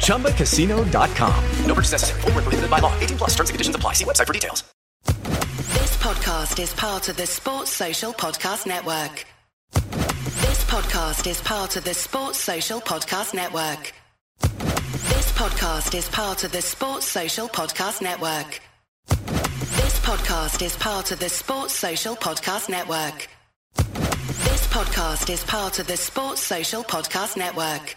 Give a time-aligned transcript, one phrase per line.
[0.00, 1.44] ChumbaCasino.com.
[1.66, 2.20] No purchase necessary.
[2.22, 2.92] Full prohibited by law.
[3.00, 3.94] 18 plus terms and conditions apply.
[3.94, 4.64] See website for details.
[5.04, 9.24] This podcast is part of the Sports Social Podcast Network.
[9.72, 13.92] This podcast is part of the Sports Social Podcast Network.
[14.40, 18.60] This podcast is part of the Sports Social Podcast Network.
[19.06, 23.28] This podcast is part of the Sports Social Podcast Network.
[23.76, 27.96] This podcast is part of the Sports Social Podcast Network.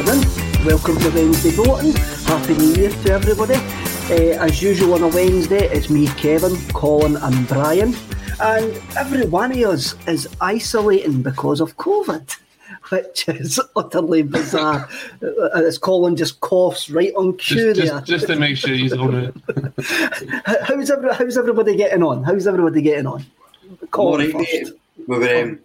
[0.00, 0.64] Afternoon.
[0.64, 1.92] Welcome to Wednesday voting.
[2.24, 3.54] Happy New Year to everybody.
[4.10, 7.94] Uh, as usual on a Wednesday, it's me, Kevin, Colin, and Brian,
[8.40, 12.34] and every one of us is isolating because of COVID,
[12.88, 14.88] which is utterly bizarre.
[15.22, 18.00] Uh, as Colin just coughs right on cue Just, there.
[18.00, 19.34] just, just to make sure he's on it.
[20.64, 22.24] how's, every, how's everybody getting on?
[22.24, 23.24] How's everybody getting on?
[23.82, 24.72] All Colin right, first.
[25.06, 25.58] We were um,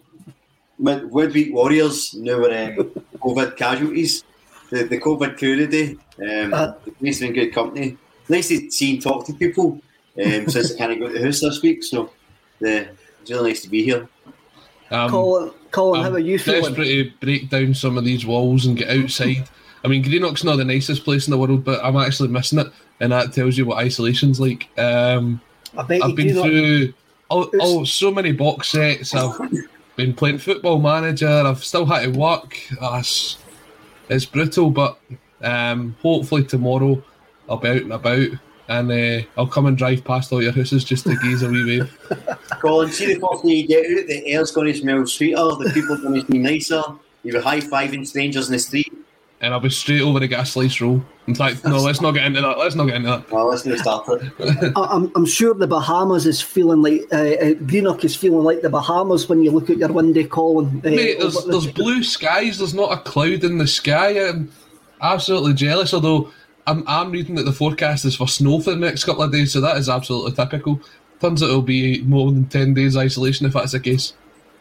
[0.78, 4.24] mid- Woodbeat Warriors, now we're um, COVID casualties.
[4.70, 5.96] The, the COVID crew today.
[6.20, 6.72] Um, Uh.
[6.84, 7.96] the place in good company.
[8.28, 9.80] Nice to see and talk to people
[10.24, 11.84] um, since I can't go to the house this week.
[11.84, 12.10] So
[12.60, 12.88] the,
[13.22, 14.08] it's really nice to be here.
[14.90, 16.62] Um, Colin, Colin how I'm are you feeling?
[16.62, 19.48] desperate to break down some of these walls and get outside.
[19.84, 22.68] I mean, Greenock's not the nicest place in the world, but I'm actually missing it,
[22.98, 24.68] and that tells you what isolation's like.
[24.78, 25.40] Um,
[25.76, 26.94] I bet I've been do not- through
[27.30, 29.14] oh, oh so many box sets.
[29.14, 29.38] I've
[29.96, 31.28] been playing Football Manager.
[31.28, 32.58] I've still had to work.
[32.80, 33.38] It's,
[34.08, 34.98] it's brutal, but
[35.42, 37.02] um, hopefully tomorrow
[37.48, 38.28] I'll be out and about,
[38.68, 41.64] and uh, I'll come and drive past all your houses just to gaze a wee
[41.64, 41.98] wave.
[42.60, 45.70] Colin, see the first day you get out, the air's going to smell sweeter, the
[45.72, 46.82] people are going to be nicer.
[47.22, 48.92] You'll be high fiving strangers in the street.
[49.40, 51.02] And I'll be straight over the gas slice roll.
[51.26, 52.56] In fact, no, let's not get into that.
[52.58, 53.30] Let's not get into that.
[53.30, 54.72] Well, let's not start it.
[54.76, 58.62] I- I'm, I'm sure the Bahamas is feeling like uh, uh, Greenock is feeling like
[58.62, 60.80] the Bahamas when you look at your window, Colin.
[60.84, 62.58] Uh, Mate, there's, over- there's blue skies.
[62.58, 64.28] There's not a cloud in the sky.
[64.28, 64.50] I'm
[65.02, 65.92] absolutely jealous.
[65.92, 66.30] Although
[66.66, 69.52] I'm, I'm reading that the forecast is for snow for the next couple of days,
[69.52, 70.80] so that is absolutely typical.
[71.20, 74.12] Turns out it'll be more than ten days isolation if that's the case.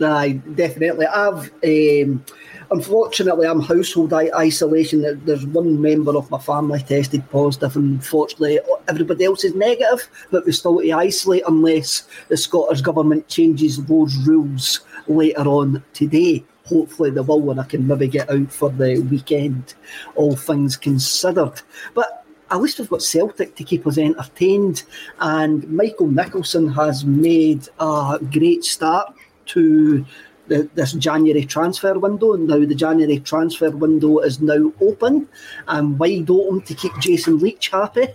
[0.02, 1.06] Aye, definitely.
[1.06, 2.24] I've um,
[2.70, 5.02] unfortunately I'm household isolation.
[5.02, 8.60] There- There's one member of my family tested positive, and unfortunately
[8.90, 10.10] everybody else is negative.
[10.32, 16.44] But we still to isolate unless the Scottish government changes those rules later on today.
[16.66, 19.76] hopefully they will, and I can maybe get out for the weekend,
[20.16, 21.62] all things considered.
[21.94, 24.82] But at least we've got Celtic to keep us entertained,
[25.20, 29.14] and Michael Nicholson has made a great start
[29.48, 30.06] to
[30.48, 32.34] the, this January transfer window.
[32.34, 35.28] And now the January transfer window is now open
[35.68, 38.08] and wide open to keep Jason Leach happy,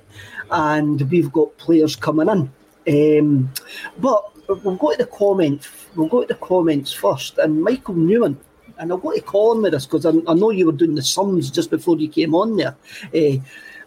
[0.51, 2.51] and we've got players coming in.
[2.89, 3.53] Um,
[3.99, 5.69] but we'll go to the comments.
[5.95, 8.39] We'll go to the comments first, and Michael Newman.
[8.79, 11.03] And I'll go to Colin with this because I, I, know you were doing the
[11.03, 12.75] sums just before you came on there.
[13.15, 13.37] Uh,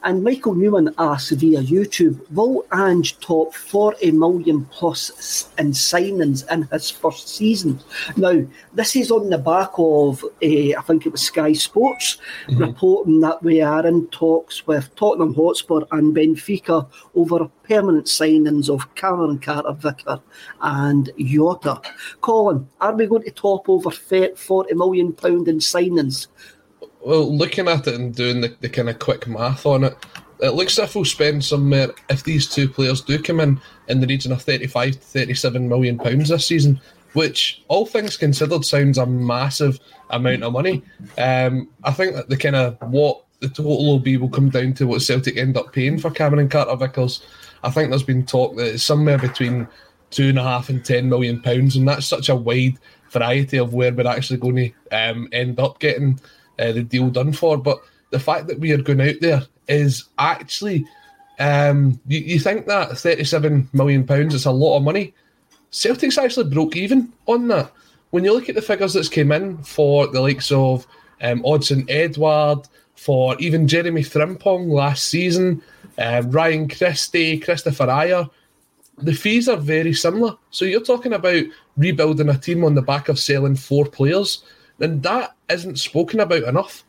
[0.03, 6.63] and Michael Newman asks via YouTube, will Ange top 40 million plus in signings in
[6.63, 7.79] his first season?
[8.17, 12.17] Now, this is on the back of, uh, I think it was Sky Sports,
[12.47, 12.61] mm-hmm.
[12.61, 18.93] reporting that we are in talks with Tottenham Hotspur and Benfica over permanent signings of
[18.95, 20.21] Cameron Carter Vicker
[20.61, 21.81] and Jota.
[22.21, 26.27] Colin, are we going to top over 40 million pound in signings?
[27.05, 29.97] Well, looking at it and doing the, the kind of quick math on it,
[30.39, 33.99] it looks as if we'll spend somewhere, if these two players do come in, in
[33.99, 36.79] the region of 35 to 37 million pounds this season,
[37.13, 39.79] which, all things considered, sounds a massive
[40.09, 40.83] amount of money.
[41.17, 44.73] Um, I think that the kind of what the total will be will come down
[44.73, 47.25] to what Celtic end up paying for Cameron Carter Vickers.
[47.63, 49.67] I think there's been talk that it's somewhere between
[50.09, 52.77] two and a half and ten million pounds, and that's such a wide
[53.09, 56.19] variety of where we're actually going to um, end up getting
[56.59, 57.57] uh, the deal done for.
[57.57, 57.79] But
[58.11, 60.85] the fact that we are going out there is actually,
[61.39, 65.13] um, you, you think that 37 million pounds is a lot of money.
[65.71, 67.71] Celtic's actually broke even on that.
[68.11, 70.85] When you look at the figures that's came in for the likes of
[71.21, 75.61] um, Odsonne Edouard, for even Jeremy Frimpong last season,
[75.97, 78.29] um, Ryan Christie, Kristoffer Ajer,
[78.97, 80.37] the fees are very similar.
[80.51, 81.43] So you're talking about
[81.75, 84.43] rebuilding a team on the back of selling four players
[84.77, 86.83] then that isn't spoken about enough.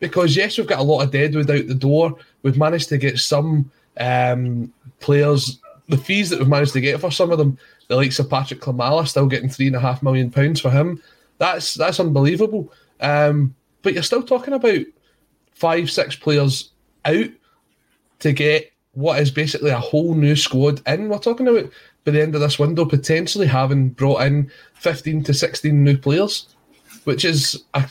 [0.00, 2.16] Because yes, we've got a lot of deadwood out the door.
[2.42, 5.58] We've managed to get some um, players.
[5.88, 7.58] The fees that we've managed to get for some of them,
[7.88, 11.02] the likes of Patryk Klimala, still getting three and a half million pounds for him.
[11.38, 12.72] That's that's unbelievable.
[13.00, 14.84] Um, but you're still talking about
[15.54, 16.70] five, six players
[17.04, 17.30] out
[18.20, 21.08] to get what is basically a whole new squad in.
[21.08, 21.70] We're talking about
[22.04, 26.54] by the end of this window potentially having brought in 15 to 16 new players
[27.08, 27.88] which is a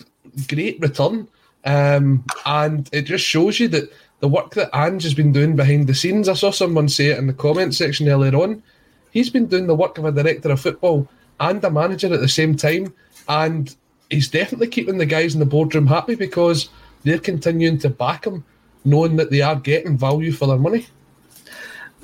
[0.48, 1.28] great return.
[1.66, 5.88] Um, and it just shows you that the work that Ange has been doing behind
[5.88, 6.30] the scenes.
[6.30, 8.62] I saw someone say it in the comment section earlier on.
[9.10, 11.08] He's been doing the work of a director of football
[11.40, 12.94] and a manager at the same time,
[13.28, 13.75] and
[14.12, 16.69] he's definitely keeping the guys in the boardroom happy because
[17.04, 18.46] they're continuing to back him,
[18.86, 20.86] knowing that they are getting value for their money.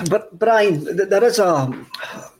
[0.09, 1.71] But Brian, there is a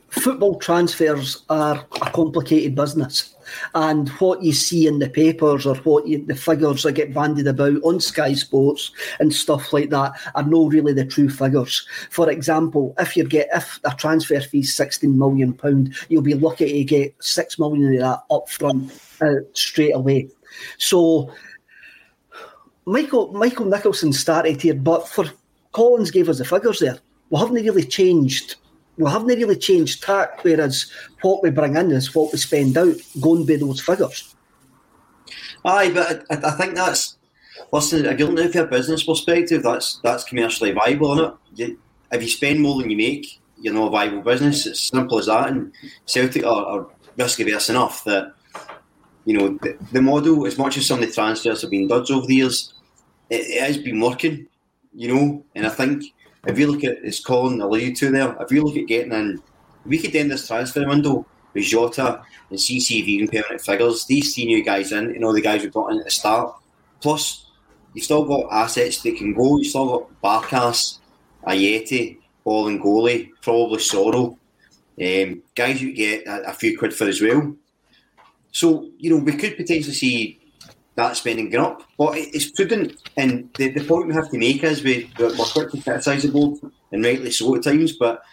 [0.10, 3.33] football transfers are a complicated business
[3.76, 7.48] and what you see in the papers or what you, the figures that get bandied
[7.48, 11.88] about on Sky Sports and stuff like that are no really the true figures.
[12.10, 16.34] For example, if you get if a transfer fee is sixteen million pound, you'll be
[16.34, 18.92] lucky to get six million of that up front
[19.22, 20.30] uh, straight away.
[20.78, 21.32] So.
[22.86, 25.24] Michael Michael Nicholson started here, but for
[25.72, 27.00] Collins gave us the figures there.
[27.30, 28.56] We haven't really changed
[28.98, 30.92] we haven't really changed tack, whereas
[31.22, 34.36] what we bring in is what we spend out, going by those figures.
[35.66, 37.18] Aye, but I, I think that's
[37.72, 38.06] listen.
[38.06, 41.34] If you're a business perspective, that's that's commercially viable, isn't it?
[41.56, 41.80] You,
[42.12, 44.66] if you spend more than you make, you're not a viable business.
[44.68, 45.50] It's simple as that.
[45.50, 45.74] And
[46.06, 46.88] Celtic are, are
[47.18, 48.34] risk averse enough that
[49.26, 52.12] you know the, the, model, as much as some of the transfers have been duds
[52.12, 52.74] over the years,
[53.30, 54.48] it, it has been working.
[54.96, 56.04] You know, and I think
[56.46, 59.42] if you look at, as Colin alluded to there, if you look at getting in,
[59.86, 64.46] we could end this transfer window with Jota and CCV and permanent figures, these three
[64.46, 66.56] new guys in, you know, the guys we brought in at the start.
[67.02, 67.46] Plus,
[67.94, 69.58] you've still got assets that can go.
[69.58, 71.00] You've still got Barkas,
[71.46, 74.38] Ajeti, Bolingoli, probably Soro.
[75.02, 77.56] Um, guys you get a, a few quid for as well.
[78.52, 80.40] So, you know, we could potentially see
[80.96, 81.84] that spending going up.
[81.98, 85.72] But it's prudent, and the, the point we have to make is we, we're quick
[85.72, 86.60] to criticise the board,
[86.92, 88.24] and rightly so at times, but,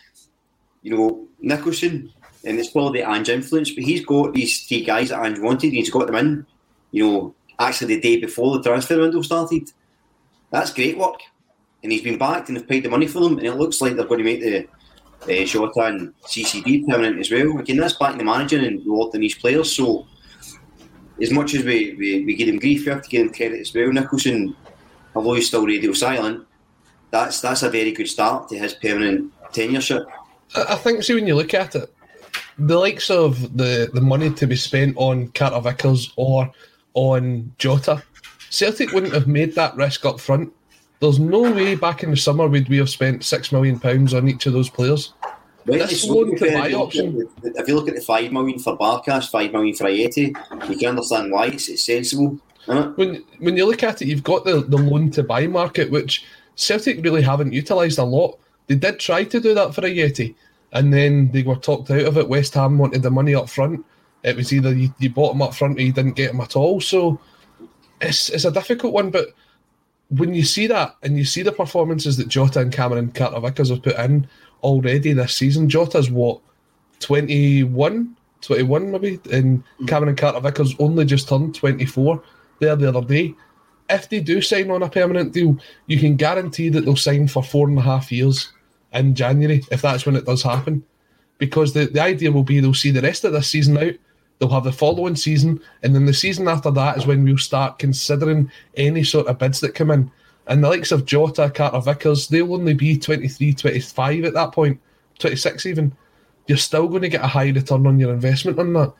[0.82, 2.12] you know, Nicholson,
[2.44, 5.68] and it's probably the Ange influence, but he's got these three guys that Ange wanted,
[5.68, 6.46] and he's got them in,
[6.90, 9.70] you know, actually the day before the transfer window started.
[10.50, 11.20] That's great work.
[11.82, 13.94] And he's been backed and they've paid the money for them, and it looks like
[13.94, 14.66] they're going to make the
[15.22, 17.58] uh, Jota and CCV permanent as well.
[17.58, 20.06] Again, that's backing the manager and rewarding these players, so
[21.20, 23.60] as much as we, we, we give him grief, we have to give him credit
[23.60, 23.92] as well.
[23.92, 24.56] Nicholson,
[25.14, 26.46] although he's still radio silent,
[27.10, 30.06] that's that's a very good start to his permanent tenureship.
[30.54, 31.92] I think, see, when you look at it,
[32.58, 36.50] the likes of the, the money to be spent on Carter Vickers or
[36.94, 38.02] on Jota,
[38.50, 40.52] Celtic wouldn't have made that risk up front.
[41.00, 44.28] There's no way back in the summer would we have spent six million pounds on
[44.28, 45.14] each of those players.
[45.64, 47.28] This loan to buy option.
[47.42, 50.34] If you look at the five million for Barkas, five million for Ajeti,
[50.68, 52.38] you can understand why it's, it's sensible.
[52.66, 52.96] it?
[52.96, 56.24] when when you look at it, you've got the, the loan to buy market, which
[56.56, 58.38] Celtic really haven't utilised a lot.
[58.66, 60.34] They did try to do that for Ajeti,
[60.72, 62.28] and then they were talked out of it.
[62.28, 63.84] West Ham wanted the money up front.
[64.22, 66.56] It was either you, you bought them up front or you didn't get them at
[66.56, 66.80] all.
[66.80, 67.20] So
[68.00, 69.10] it's it's a difficult one.
[69.10, 69.28] But
[70.10, 73.70] when you see that and you see the performances that Jota and Cameron Carter Vickers
[73.70, 74.28] have put in
[74.62, 76.40] already this season, Jota's what
[77.00, 79.86] 21, 21 maybe, and hmm.
[79.86, 82.22] Cameron Carter Vickers only just turned 24
[82.60, 83.34] there the other day.
[83.88, 87.42] If they do sign on a permanent deal, you can guarantee that they'll sign for
[87.42, 88.52] four and a half years
[88.92, 90.84] in January, if that's when it does happen.
[91.38, 93.94] Because the, the idea will be they'll see the rest of this season out,
[94.38, 97.78] they'll have the following season, and then the season after that is when we'll start
[97.78, 100.10] considering any sort of bids that come in.
[100.46, 104.80] And the likes of Jota, Carter Vickers, they'll only be 23, 25 at that point,
[105.18, 105.92] 26 even.
[106.46, 108.92] You're still going to get a high return on your investment on that.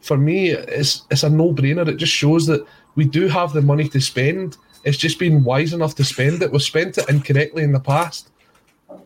[0.00, 1.88] For me, it's it's a no brainer.
[1.88, 4.56] It just shows that we do have the money to spend.
[4.84, 6.52] It's just being wise enough to spend it.
[6.52, 8.30] We've spent it incorrectly in the past.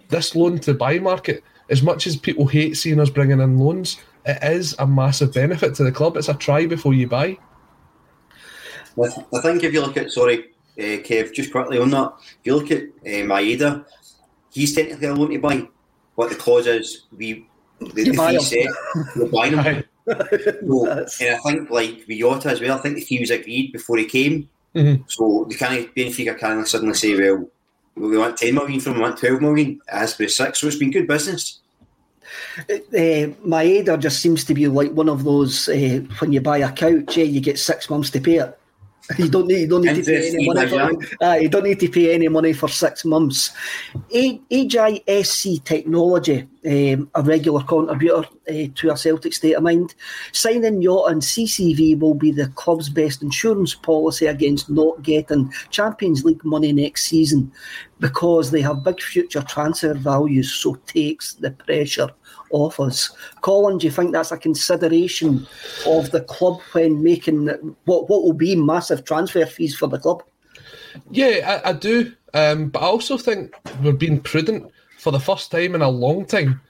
[0.09, 3.99] This loan to buy market, as much as people hate seeing us bringing in loans,
[4.27, 6.17] it is a massive benefit to the club.
[6.17, 7.39] It's a try before you buy.
[8.99, 10.51] I I think if you look at, sorry,
[10.83, 13.85] uh, Kev, just quickly on that, if you look at uh, Maeda,
[14.53, 15.67] he's technically a loan to buy,
[16.17, 17.47] but the clause is we,
[17.79, 18.43] the, You the buy fee him.
[18.43, 19.85] set, we're buying him.
[20.05, 23.73] So, and I think like with Jota as well, I think the fee was agreed
[23.73, 24.49] before he came.
[24.75, 25.05] Mhm.
[25.09, 27.49] So they can't Benfica can't suddenly say, well,
[27.95, 29.81] we want 10 million from him, we want 12 million.
[29.87, 30.59] It has to be six.
[30.61, 31.61] So it's been good business.
[32.59, 36.73] Uh, Maeda just seems to be like one of those uh, when you buy a
[36.73, 38.59] couch, yeah, you get six months to pay it.
[39.19, 40.69] You don't need, you don't need to pay any money.
[40.69, 43.51] For, uh, you don't need to pay any money for six months.
[44.15, 49.95] A- AGISC Technology, um, a regular contributor uh, to a Celtic state of mind,
[50.31, 56.25] signing Jota and CCV will be the club's best insurance policy against not getting Champions
[56.25, 57.51] League money next season
[57.99, 62.09] because they have big future transfer values, so takes the pressure
[62.53, 63.11] off us.
[63.41, 65.47] Colin, do you think that's a consideration
[65.87, 67.47] of the club when making
[67.85, 70.23] what what will be massive transfer fees for the club?
[71.11, 72.13] Yeah, I, I do.
[72.35, 76.25] Um, but I also think we're being prudent for the first time in a long
[76.25, 76.61] time.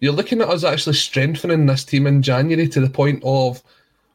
[0.00, 3.62] You're looking at us actually strengthening this team in January to the point of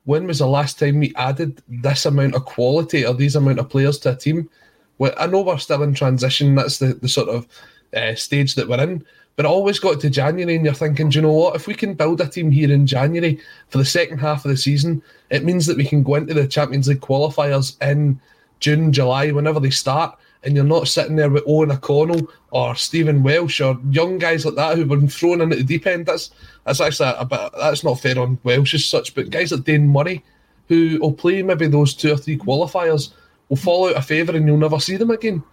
[0.06, 3.70] when was the last time we added this amount of quality or these amount of
[3.70, 4.50] players to a team?
[4.98, 6.56] Well, I know we're still in transition.
[6.56, 7.48] That's the, the sort of
[7.96, 9.06] uh, stage that we're in.
[9.36, 11.56] But it always got to January, and you're thinking, do you know what?
[11.56, 14.58] If we can build a team here in January for the second half of the
[14.58, 18.20] season, it means that we can go into the Champions League qualifiers in
[18.60, 23.24] June, July, whenever they start, and you're not sitting there with Owen O'Connell or Stephen
[23.24, 26.06] Welsh or young guys like that who've been thrown in at the deep end.
[26.06, 26.32] That's
[26.66, 29.88] that's actually a, bit that's not fair on Welsh as such, but guys like Dane
[29.88, 30.24] Murray,
[30.68, 33.14] who will play maybe those two or three qualifiers,
[33.50, 35.44] will fall out of favour and you'll never see them again.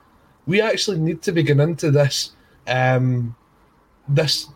[0.47, 2.33] We actually need to be getting into this
[2.67, 3.35] um,
[4.15, 4.49] this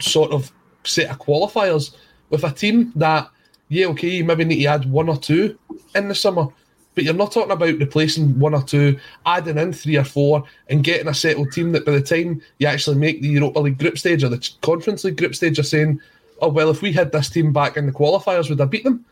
[0.00, 0.50] sort of
[0.84, 1.94] set of qualifiers
[2.30, 3.28] with a team that,
[3.68, 5.58] yeah, okay, you maybe need to add one or two
[5.94, 6.46] in the summer,
[6.94, 10.84] but you're not talking about replacing one or two, adding in three or four, and
[10.84, 13.98] getting a settled team that by the time you actually make the Europa League group
[13.98, 16.00] stage or the Conference League group stage, you're saying,
[16.40, 19.04] oh, well, if we had this team back in the qualifiers, would I beat them?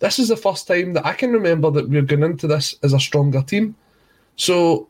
[0.00, 2.92] This is the first time that I can remember that we're going into this as
[2.92, 3.74] a stronger team.
[4.36, 4.88] So,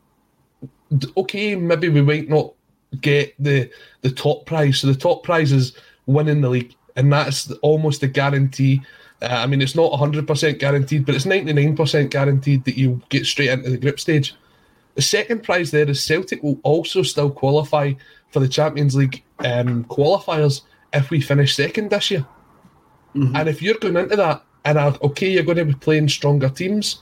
[1.16, 2.53] okay, maybe we might not
[2.94, 3.70] get the
[4.02, 4.80] the top prize.
[4.80, 8.82] So the top prize is winning the league, and that's almost a guarantee.
[9.22, 13.48] Uh, I mean, it's not 100% guaranteed, but it's 99% guaranteed that you get straight
[13.48, 14.34] into the group stage.
[14.96, 17.94] The second prize there is Celtic will also still qualify
[18.30, 22.26] for the Champions League um, qualifiers if we finish second this year.
[23.36, 26.48] And if you're going into that, and uh, okay, you're going to be playing stronger
[26.48, 27.00] teams,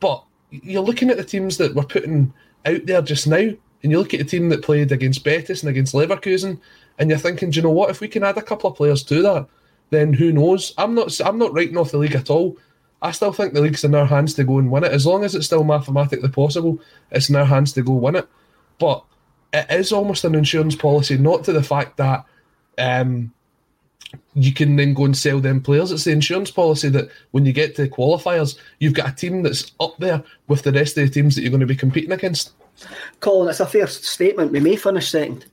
[0.00, 2.32] but you're looking at the teams that we're putting
[2.64, 3.50] out there just now,
[3.82, 6.60] and you look at the team that played against Betis and against Leverkusen,
[6.98, 7.90] and you're thinking, do you know what?
[7.90, 9.46] If we can add a couple of players to that,
[9.90, 10.72] then who knows?
[10.78, 11.20] I'm not.
[11.20, 12.56] I'm not writing off the league at all.
[13.02, 14.92] I still think the league's in our hands to go and win it.
[14.92, 18.28] As long as it's still mathematically possible, it's in our hands to go win it.
[18.78, 19.04] But
[19.52, 22.24] it is almost an insurance policy, not to the fact that
[22.78, 23.32] um,
[24.34, 25.90] you can then go and sell them players.
[25.90, 29.42] It's the insurance policy that when you get to the qualifiers, you've got a team
[29.42, 32.12] that's up there with the rest of the teams that you're going to be competing
[32.12, 32.52] against.
[33.20, 34.52] Colin, it's a fair statement.
[34.52, 35.46] We may finish second.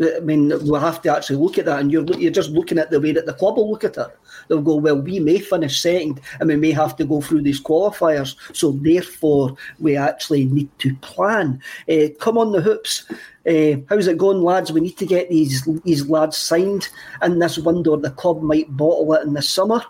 [0.00, 2.90] I mean, we'll have to actually look at that, and you're you're just looking at
[2.90, 4.06] the way that the club will look at it.
[4.48, 7.62] They'll go, well, we may finish second, and we may have to go through these
[7.62, 8.34] qualifiers.
[8.56, 11.60] So therefore, we actually need to plan.
[11.88, 13.04] Uh, come on the hoops.
[13.46, 14.72] Uh, how's it going, lads?
[14.72, 16.88] We need to get these these lads signed
[17.22, 17.96] in this window.
[17.96, 19.84] The club might bottle it in the summer.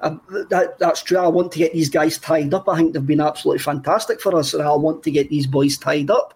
[0.00, 0.16] Uh,
[0.50, 1.18] that, that's true.
[1.18, 2.68] I want to get these guys tied up.
[2.68, 5.76] I think they've been absolutely fantastic for us, and I want to get these boys
[5.76, 6.34] tied up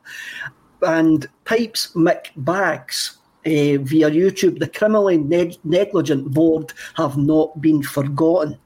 [0.82, 4.58] and Pipes Mick Bags uh, via YouTube.
[4.58, 8.58] The criminally neg- negligent board have not been forgotten.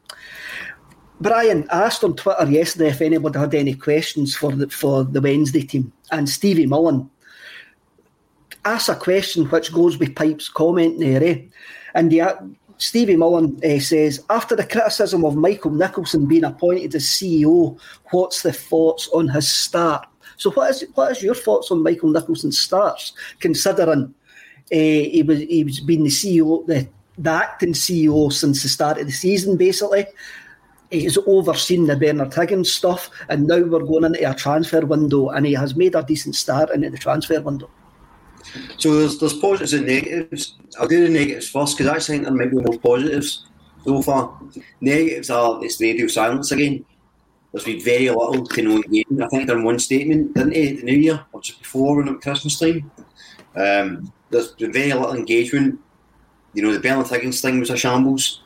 [1.21, 5.63] Brian asked on Twitter yesterday if anybody had any questions for the for the Wednesday
[5.63, 7.09] team, and Stevie Mullen
[8.67, 11.41] asked a question which goes with Pipe's comment there, eh?
[11.95, 12.21] and the,
[12.79, 17.79] Stevie Mullen uh, says after the criticism of Michael Nicholson being appointed as CEO,
[18.11, 20.07] what's the thoughts on his start?
[20.37, 24.15] So, what is what is your thoughts on Michael Nicholson's starts, considering
[24.73, 28.99] uh, he was he was been the CEO, the, the acting CEO since the start
[28.99, 30.07] of the season, basically.
[30.91, 35.45] He's overseen the Bernard Higgins stuff, and now we're going into a transfer window, and
[35.45, 37.69] he has made a decent start into the transfer window.
[38.79, 40.57] So there's there's positives and negatives.
[40.79, 43.47] I'll do the negatives first because I think there might be more positives
[43.85, 44.39] so far.
[44.81, 46.85] Negatives are it's radio silence again.
[47.53, 49.23] There's been very little to no engagement.
[49.23, 52.09] I think they're in one statement, didn't they, the New Year or just before when
[52.09, 52.91] at Christmas time.
[53.55, 55.81] Um, there's been very little engagement.
[56.53, 58.43] You know, the Bernard Higgins thing was a shambles.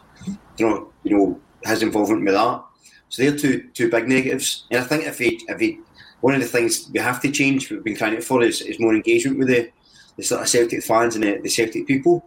[0.58, 2.64] You know, you know his involvement with that.
[3.08, 4.66] So they're two two big negatives.
[4.70, 5.80] And I think if he if he
[6.20, 8.78] one of the things we have to change, we've been trying it for, is, is
[8.78, 9.70] more engagement with the,
[10.20, 12.24] the sort of Celtic fans and the, the Celtic people.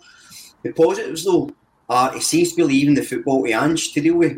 [0.63, 1.51] The positives though
[1.89, 4.37] are he seems to be leaving the football to Ange to deal with.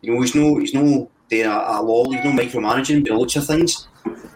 [0.00, 3.46] You know, he's no he's no doing a, a he's no micromanaging, but looks of
[3.46, 3.88] things.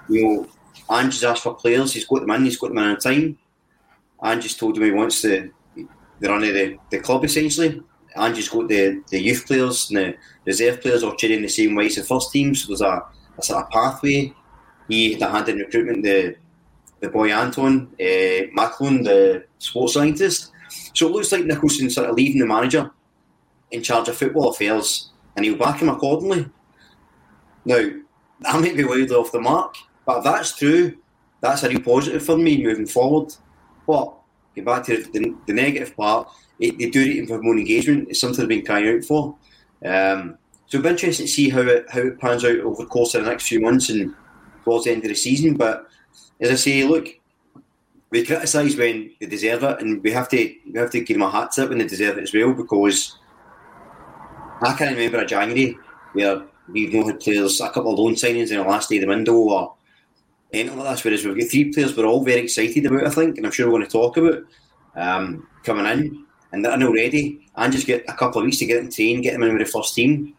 [0.09, 0.49] You know,
[0.95, 3.39] Ange's asked for players, he's got them in, he's got them in on time.
[4.23, 5.51] Ange's told him he wants the,
[6.21, 7.83] the run of the, the club essentially.
[8.17, 11.87] Ange's got the, the youth players and the reserve players treated in the same way
[11.87, 13.03] as the first team, so there's a,
[13.39, 14.33] a sort of pathway.
[14.89, 16.37] He the hand in recruitment the
[17.05, 20.53] the boy Anton uh, Macklin, the sports scientist.
[20.95, 22.91] So it looks like Nicholson sort of leaving the manager
[23.71, 26.49] in charge of football affairs, and he'll back him accordingly.
[27.65, 27.91] Now,
[28.41, 29.75] that might be wildly off the mark,
[30.07, 30.97] but if that's true,
[31.41, 33.35] that's a real positive for me moving forward.
[33.87, 34.15] But
[34.55, 38.09] get back to the, the negative part, it, they do it for more engagement.
[38.09, 39.37] It's something they've been crying out for.
[39.85, 42.89] Um, so it'll be interesting to see how it how it pans out over the
[42.89, 44.15] course of the next few months and
[44.65, 45.55] towards the end of the season.
[45.55, 45.87] But
[46.41, 47.09] as I say, look,
[48.11, 51.27] we criticise when they deserve it, and we have to we have to give them
[51.27, 52.53] a hat tip when they deserve it as well.
[52.53, 53.19] Because
[54.63, 55.77] I can't remember a January
[56.13, 59.03] where we've not had players a couple of loan signings in the last day of
[59.03, 59.75] the window or
[60.53, 61.05] anything like that.
[61.05, 63.67] Whereas we've got three players we're all very excited about, I think, and I'm sure
[63.67, 64.43] we're going to talk about
[64.97, 66.25] um, coming in.
[66.53, 69.33] And they're already, and just get a couple of weeks to get them trained, get
[69.33, 70.37] them in with the first team.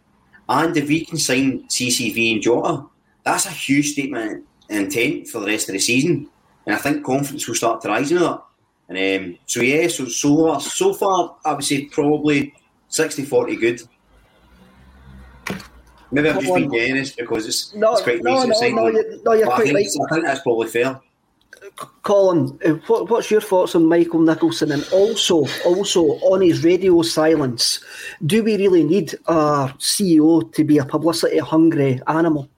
[0.48, 2.86] And if we can sign CCV and Jota,
[3.26, 6.30] that's a huge statement intent for the rest of the season.
[6.66, 8.42] And I think confidence will start to rise in that.
[8.88, 12.54] And um, so, yeah, so, so, so far, I would say probably
[12.90, 13.82] 60 40 good.
[16.12, 18.84] Maybe I've just been generous because it's, no, it's quite no, nice no, to no,
[18.84, 18.94] one.
[18.94, 19.86] you're, no, you're But I think, right.
[19.86, 21.02] I think that's probably fair.
[22.04, 27.02] Colin, uh, what, what's your thoughts on Michael Nicholson and also also on his radio
[27.02, 27.84] silence?
[28.26, 32.50] Do we really need our CEO to be a publicity hungry animal?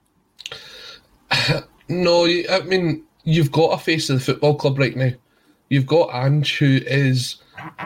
[1.88, 5.10] No, I mean you've got a face of the football club right now.
[5.68, 7.36] You've got Ange, who is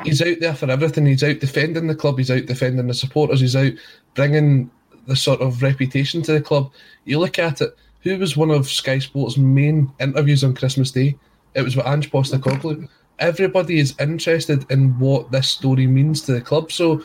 [0.04, 1.06] he's out there for everything.
[1.06, 2.18] He's out defending the club.
[2.18, 3.40] He's out defending the supporters.
[3.40, 3.72] He's out
[4.14, 4.70] bringing
[5.06, 6.70] the sort of reputation to the club.
[7.04, 7.76] You look at it.
[8.02, 11.16] Who was one of Sky Sports' main interviews on Christmas Day?
[11.54, 12.88] It was with Ange Postecoglou.
[13.18, 16.72] Everybody is interested in what this story means to the club.
[16.72, 17.02] So,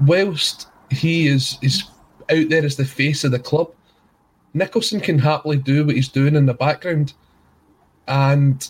[0.00, 1.84] whilst he is is
[2.30, 3.72] out there as the face of the club,
[4.54, 7.14] Nicholson can happily do what he's doing in the background.
[8.08, 8.68] And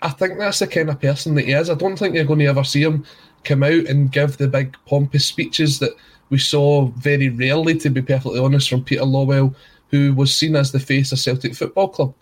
[0.00, 1.70] I think that's the kind of person that he is.
[1.70, 3.04] I don't think you're going to ever see him
[3.44, 5.92] come out and give the big pompous speeches that
[6.30, 9.54] we saw very rarely, to be perfectly honest, from Peter Lawwell,
[9.90, 12.14] who was seen as the face of Celtic Football Club.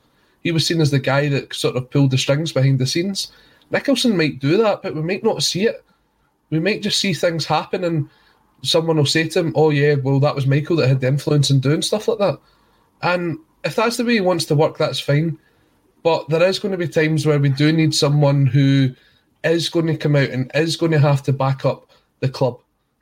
[0.43, 3.31] He was seen as the guy that sort of pulled the strings behind the scenes.
[3.71, 5.85] Nicholson might do that, but we might not see it.
[6.51, 8.09] We might just see things happen and
[8.63, 11.51] someone will say to him, Oh, yeah, well, that was Michael that had the influence
[11.51, 12.41] in doing stuff like that.
[13.03, 15.39] And if that's the way he wants to work, that's fine.
[16.03, 18.91] But there is going to be times where we do need someone who
[19.45, 22.59] is going to come out and is going to have to back up the club.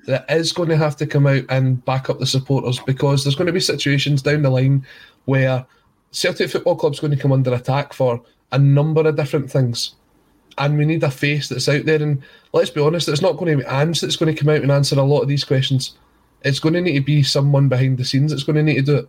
[0.06, 3.36] That is going to have to come out and back up the supporters because there's
[3.36, 4.86] going to be situations down the line
[5.26, 5.66] where
[6.12, 9.94] Celtic Football Club's going to come under attack for a number of different things.
[10.58, 12.02] and we need a face that's out there.
[12.02, 14.62] And let's be honest, it's not going to be Ange that's going to come out
[14.62, 15.96] and answer a lot of these questions.
[16.42, 18.82] It's going to need to be someone behind the scenes that's going to need to
[18.82, 19.08] do it.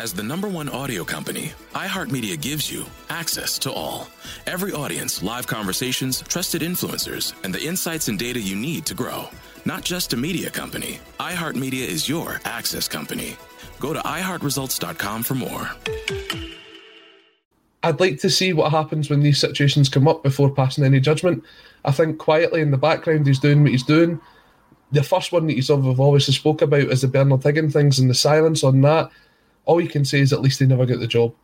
[0.00, 4.08] As the number one audio company, iHeartMedia gives you access to all.
[4.44, 9.28] Every audience, live conversations, trusted influencers, and the insights and data you need to grow.
[9.64, 13.36] Not just a media company, iHeartMedia is your access company.
[13.78, 15.70] Go to iHeartResults.com for more.
[17.84, 21.44] I'd like to see what happens when these situations come up before passing any judgment.
[21.84, 24.20] I think quietly in the background he's doing what he's doing.
[24.90, 28.14] The first one that he's obviously spoke about is the Bernard Higgin things and the
[28.14, 29.10] silence on that.
[29.66, 31.34] All you can say is at least they never got the job.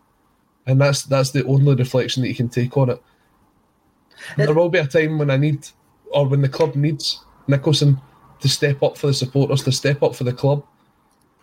[0.67, 3.03] And that's that's the only reflection that you can take on it.
[4.37, 5.67] There will be a time when I need
[6.13, 8.01] or when the club needs Nicholson
[8.41, 10.65] to step up for the supporters, to step up for the club,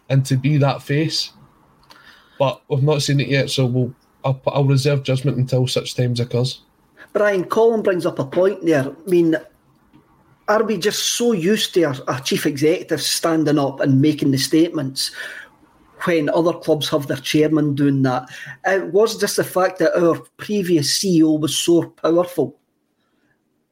[0.09, 1.31] and to be that face.
[2.37, 6.19] But we've not seen it yet, so we'll I'll, I'll reserve judgment until such times
[6.19, 6.61] occurs.
[7.13, 8.89] Brian Colin brings up a point there.
[8.89, 9.37] I mean,
[10.47, 14.37] are we just so used to our, our chief executive standing up and making the
[14.37, 15.11] statements
[16.03, 18.29] when other clubs have their chairman doing that?
[18.65, 22.60] It was just the fact that our previous CEO was so powerful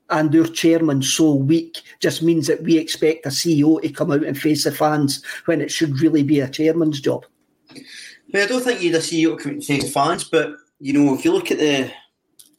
[0.09, 4.23] and our chairman so weak just means that we expect a CEO to come out
[4.23, 7.25] and face the fans when it should really be a chairman's job.
[8.33, 10.55] I, I don't think you'd a CEO to come out and face the fans, but
[10.79, 11.91] you know, if you look at the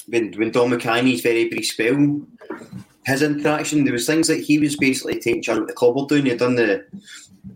[0.09, 2.21] when when Dom McKay's very brief spell,
[3.05, 6.07] his interaction, there was things that he was basically taking charge of the club were
[6.07, 6.27] doing.
[6.27, 6.87] He'd done the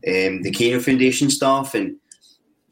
[0.07, 1.97] um, the Kano Foundation stuff, and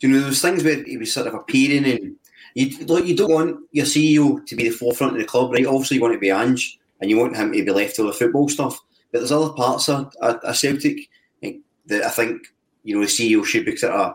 [0.00, 2.14] you know, those things where he was sort of appearing and.
[2.54, 5.66] You, look, you don't want your CEO to be the forefront of the club, right?
[5.66, 8.12] Obviously, you want to be Ange, and you want him to be left to the
[8.12, 8.80] football stuff.
[9.12, 11.08] But there's other parts of, of, Celtic
[11.88, 12.42] that I think
[12.84, 14.14] you know the CEO should be sort of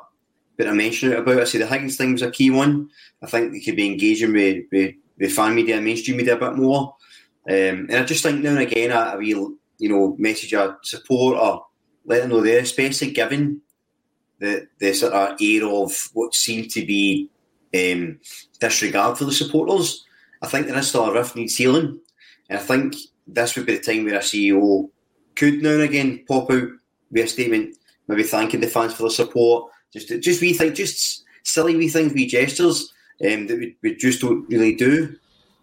[0.57, 1.39] bit of mention about.
[1.39, 2.89] I say the Higgins thing was a key one.
[3.21, 6.39] I think they could be engaging with, with, with fan media and mainstream media a
[6.39, 6.95] bit more.
[7.47, 10.75] Um, and I just think now and again a, a real you know message of
[10.83, 11.65] support or
[12.05, 13.61] let them know there, especially given
[14.39, 17.29] the the sort of air of what seemed to be
[17.73, 18.19] um,
[18.59, 20.05] disregard for the supporters.
[20.41, 21.99] I think there is still a rift needs healing.
[22.49, 24.89] And I think this would be the time where a CEO
[25.35, 26.69] could now and again pop out
[27.11, 29.71] with a statement, maybe thanking the fans for the support.
[29.93, 32.93] Just just we think just silly wee things, wee gestures
[33.25, 35.15] um, that we, we just don't really do.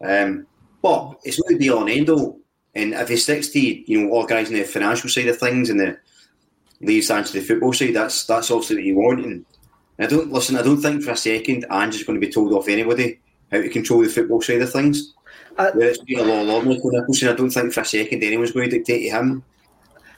[0.03, 0.47] Um,
[0.83, 2.41] but it's not the be and end all.
[2.75, 5.99] And if he sticks to you know organising the financial side of things and the
[6.81, 9.25] leaves on to the football side, that's that's obviously what you want.
[9.25, 9.45] And
[9.99, 10.57] I don't listen.
[10.57, 13.59] I don't think for a second Ange is going to be told off anybody how
[13.59, 15.15] to control the football side of things.
[15.59, 18.23] Uh, Where it's been a law law Michael Nicholson, I don't think for a second
[18.23, 19.45] anyone's going to dictate to him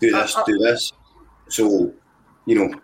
[0.02, 0.92] do this, uh, do this.
[1.48, 1.92] So,
[2.46, 2.80] you know.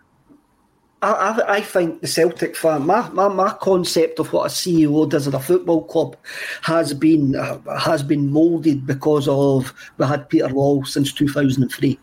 [1.01, 5.07] I, I, I think the Celtic fan, my, my, my concept of what a CEO
[5.07, 6.17] does at a football club
[6.63, 11.97] has been uh, has been moulded because of we had Peter Lawwell since 2003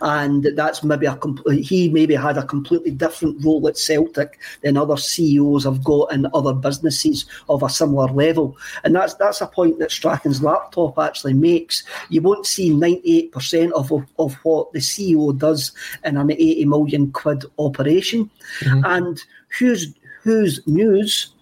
[0.00, 1.64] and that's maybe a complete.
[1.64, 6.26] He maybe had a completely different role at Celtic than other CEOs have got in
[6.34, 11.34] other businesses of a similar level, and that's that's a point that Strachan's laptop actually
[11.34, 11.84] makes.
[12.08, 15.72] You won't see ninety eight percent of, of what the CEO does
[16.04, 18.84] in an eighty million quid operation, mm-hmm.
[18.84, 19.22] and
[19.58, 21.32] whose whose news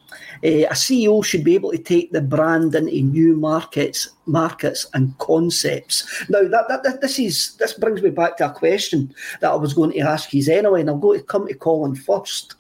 [0.44, 5.16] uh, a CEO should be able to take the brand into new markets, markets and
[5.18, 6.24] concepts.
[6.28, 9.56] Now, that, that, that, this is this brings me back to a question that I
[9.56, 12.54] was going to ask you anyway, and I'm going to come to Colin first.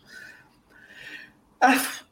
[1.62, 2.04] If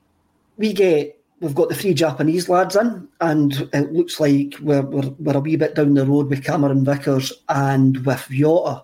[0.57, 5.11] we get we've got the three Japanese lads in, and it looks like we're, we're,
[5.19, 8.83] we're a wee bit down the road with Cameron Vickers and with Jota.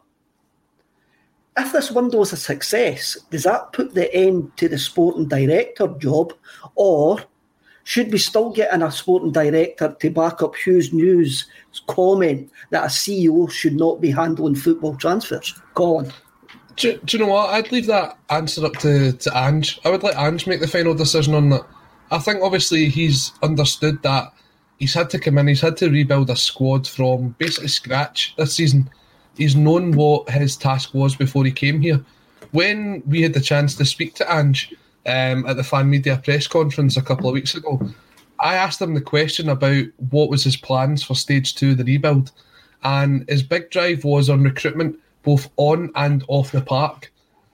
[1.56, 5.88] If this window is a success, does that put the end to the sporting director
[5.98, 6.32] job,
[6.74, 7.20] or
[7.84, 11.46] should we still get in a sporting director to back up Hughes News'
[11.88, 15.60] comment that a CEO should not be handling football transfers?
[15.74, 16.12] Colin.
[16.76, 17.50] Do, do you know what?
[17.50, 19.80] I'd leave that answer up to, to Ange.
[19.84, 21.66] I would let Ange make the final decision on that.
[22.10, 24.32] I think obviously he's understood that
[24.78, 28.54] he's had to come in, he's had to rebuild a squad from basically scratch this
[28.54, 28.90] season.
[29.36, 32.04] He's known what his task was before he came here.
[32.52, 34.74] When we had the chance to speak to Ange
[35.06, 37.80] um, at the fan media press conference a couple of weeks ago,
[38.40, 41.84] I asked him the question about what was his plans for stage two of the
[41.84, 42.32] rebuild.
[42.84, 47.12] And his big drive was on recruitment both on and off the park.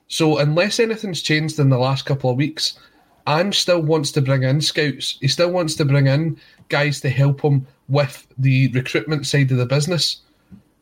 [0.09, 2.79] So unless anything's changed in the last couple of weeks,
[3.27, 5.19] Ange still wants to bring in scouts.
[5.21, 9.59] He still wants to bring in guys to help him with the recruitment side of
[9.59, 10.23] the business.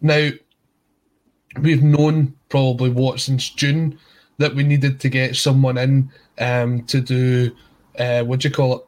[0.01, 0.31] Now,
[1.61, 3.99] we've known probably what since June
[4.39, 7.55] that we needed to get someone in um, to do
[7.99, 8.87] uh, what do you call it,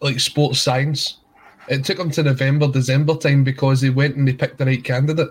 [0.00, 1.18] like sports science.
[1.68, 4.82] It took them to November, December time because they went and they picked the right
[4.82, 5.30] candidate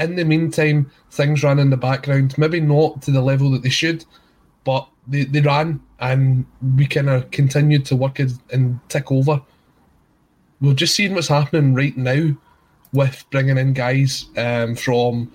[0.00, 3.68] in the meantime, things ran in the background, maybe not to the level that they
[3.68, 4.04] should,
[4.64, 9.42] but they, they ran and we kind of continued to work it and tick over.
[10.60, 12.34] We're just seeing what's happening right now
[12.92, 15.32] with bringing in guys um, from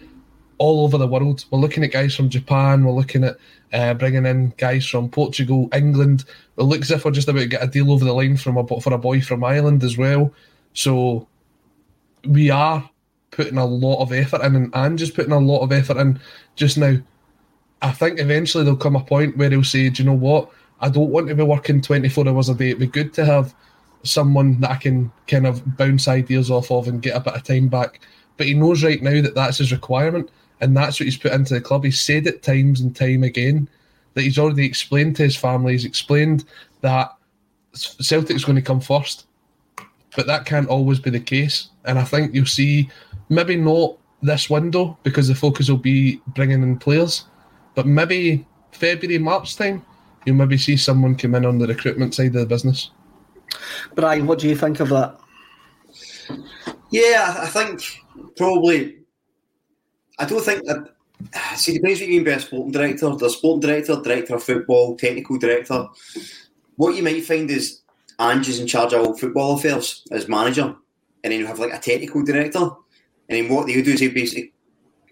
[0.58, 1.46] all over the world.
[1.52, 3.38] We're looking at guys from Japan, we're looking at
[3.76, 6.24] uh, bringing in guys from Portugal, England.
[6.58, 8.58] It looks as if we're just about to get a deal over the line from
[8.58, 10.34] a, for a boy from Ireland as well.
[10.74, 11.28] So
[12.26, 12.90] we are
[13.32, 16.20] putting a lot of effort in, and just putting a lot of effort in
[16.56, 16.98] just now.
[17.82, 20.50] I think eventually there'll come a point where he'll say, Do you know what?
[20.80, 22.68] I don't want to be working 24 hours a day.
[22.68, 23.54] It'd be good to have
[24.04, 27.44] someone that I can kind of bounce ideas off of and get a bit of
[27.44, 28.00] time back.
[28.38, 30.30] But he knows right now that that's his requirement,
[30.62, 31.84] and that's what he's put into the club.
[31.84, 33.68] He's said it times and time again
[34.14, 36.46] that he's already explained to his family, he's explained
[36.82, 37.16] that
[37.74, 39.28] Celtic's going to come first.
[40.16, 41.70] But that can't always be the case.
[41.84, 42.90] And I think you'll see
[43.28, 47.26] maybe not this window because the focus will be bringing in players,
[47.76, 49.86] but maybe February, March time,
[50.26, 52.92] you'll maybe see someone come in on the recruitment side of the business.
[53.94, 55.20] Brian, what do you think of that?
[56.92, 57.82] Yeah, I think
[58.38, 58.98] probably.
[60.20, 60.96] I don't think that.
[61.56, 63.16] See, depends what you mean by a sporting director.
[63.16, 65.88] The sporting director, director of football, technical director.
[66.76, 67.82] What you might find is
[68.20, 70.76] Ange is in charge of all football affairs as manager,
[71.24, 72.70] and then you have like a technical director.
[73.30, 74.54] And then what they do is they basically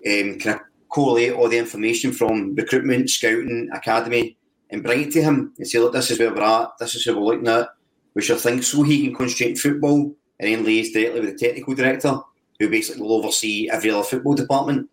[0.06, 0.62] um, kind of
[0.96, 4.38] all the information from recruitment, scouting, academy,
[4.70, 7.04] and bring it to him and say, look, this is where we're at, this is
[7.04, 7.70] who we're looking at.
[8.14, 11.46] We should think so he can concentrate on football and then liaise directly with the
[11.46, 12.20] technical director,
[12.60, 14.90] who basically will oversee every other football department.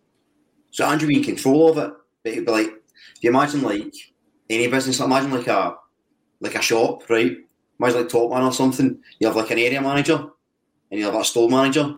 [0.71, 1.93] So Andrew be in control of it.
[2.23, 3.93] But it'd be like, if you imagine like
[4.49, 5.75] any business, imagine like a
[6.39, 7.37] like a shop, right?
[7.79, 8.99] Imagine like Top Man or something.
[9.19, 10.27] You have like an area manager
[10.89, 11.97] and you have a store manager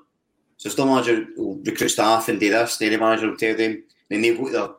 [0.63, 3.83] so store manager will recruit staff and do this, the area manager will tell them,
[4.09, 4.69] then they go to their,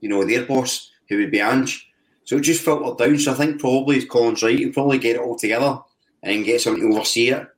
[0.00, 1.90] you know, their boss, who would be Ange.
[2.22, 3.18] So it just filtered down.
[3.18, 5.80] So I think probably Colin's right, he'll probably get it all together
[6.22, 7.48] and get someone to oversee it,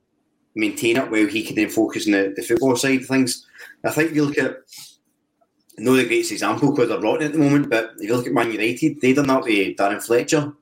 [0.54, 3.46] maintain it while he can then focus on the, the football side of things.
[3.84, 4.56] I think you look at
[5.78, 8.32] not the greatest example because they're rotten at the moment, but if you look at
[8.32, 10.52] Man United, they done that with Darren Fletcher.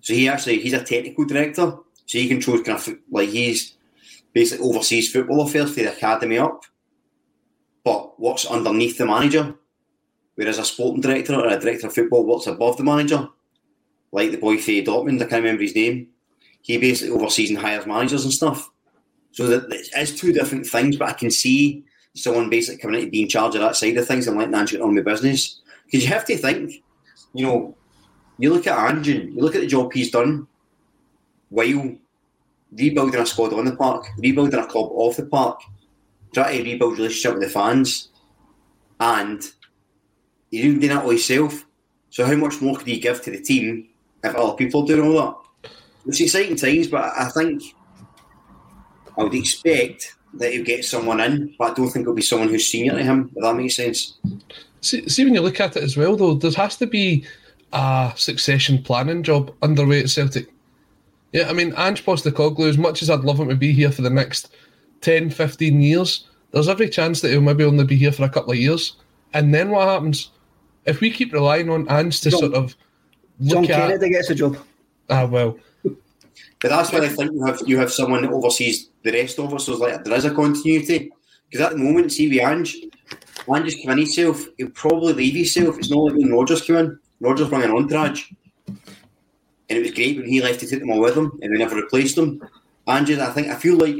[0.00, 1.78] So he actually he's a technical director.
[2.06, 3.74] So he controls kind of like he's
[4.32, 6.64] basically oversees football affairs for the academy up,
[7.84, 9.54] but what's underneath the manager.
[10.34, 13.28] Whereas a sporting director or a director of football works above the manager,
[14.12, 16.08] like the boy Faye Dortmund, I can't remember his name.
[16.62, 18.70] He basically oversees and hires managers and stuff.
[19.32, 19.64] So that
[19.94, 23.28] it's two different things, but I can see someone basically coming in to be in
[23.28, 25.60] charge of that side of things and letting Ange get on with business.
[25.86, 26.82] Because you have to think,
[27.34, 27.76] you know,
[28.38, 30.46] you look at Ange you look at the job he's done
[31.48, 31.96] while
[32.72, 35.60] rebuilding a squad on the park, rebuilding a club off the park,
[36.32, 38.08] trying to rebuild relationship with the fans,
[39.00, 39.52] and
[40.50, 41.66] you're doing that all himself.
[42.10, 43.88] So how much more could he give to the team
[44.22, 45.70] if other people are doing all that?
[46.06, 47.62] It's exciting times, but I think
[49.18, 52.48] I would expect that he'll get someone in, but I don't think it'll be someone
[52.48, 54.18] who's senior to him, if that makes sense.
[54.80, 57.24] See, see when you look at it as well, though, there has to be
[57.72, 60.48] a succession planning job underway at Celtic.
[61.32, 64.02] Yeah, I mean, Ange Postecoglou, as much as I'd love him to be here for
[64.02, 64.54] the next
[65.02, 68.52] 10, 15 years, there's every chance that he'll maybe only be here for a couple
[68.52, 68.96] of years.
[69.32, 70.30] And then what happens?
[70.84, 72.76] If we keep relying on Ange to John, sort of
[73.42, 73.88] John look at...
[73.88, 74.58] Kennedy gets a job.
[75.08, 75.56] Ah, well.
[76.62, 79.52] But that's why I think you have you have someone that oversees the rest of
[79.52, 79.66] us.
[79.66, 81.10] So like there is a continuity.
[81.50, 82.76] Because at the moment, see with Ange,
[83.52, 84.46] Ange's come in himself.
[84.56, 85.76] He'll probably leave himself.
[85.78, 86.98] It's not like when Rodgers came in.
[87.20, 88.30] Rodgers brought an entourage,
[88.66, 91.58] and it was great when he left to take them all with him, and we
[91.58, 92.40] never replaced them.
[92.88, 93.96] Ange, I think I feel like,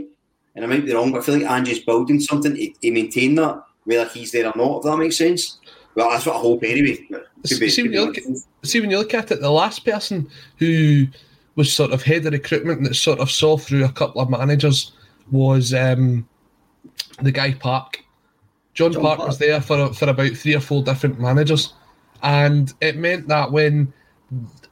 [0.55, 2.57] and I might be wrong, but I feel like Ange's building something.
[2.57, 4.79] He, he maintain that whether he's there or not.
[4.79, 5.59] If that makes sense.
[5.95, 7.07] Well, that's what I hope anyway.
[7.45, 8.25] See, see, when you look at,
[8.63, 11.07] see when you look at it, the last person who
[11.55, 14.93] was sort of head of recruitment that sort of saw through a couple of managers
[15.31, 16.27] was um,
[17.21, 18.03] the guy Park.
[18.75, 19.29] John, John Park, Park.
[19.29, 21.75] was there for for about three or four different managers,
[22.23, 23.93] and it meant that when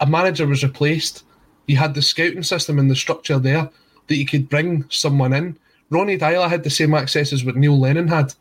[0.00, 1.24] a manager was replaced,
[1.66, 3.68] you had the scouting system and the structure there
[4.06, 5.58] that you could bring someone in.
[5.90, 8.34] Ronny Deila had the same access as what Neil Lennon had.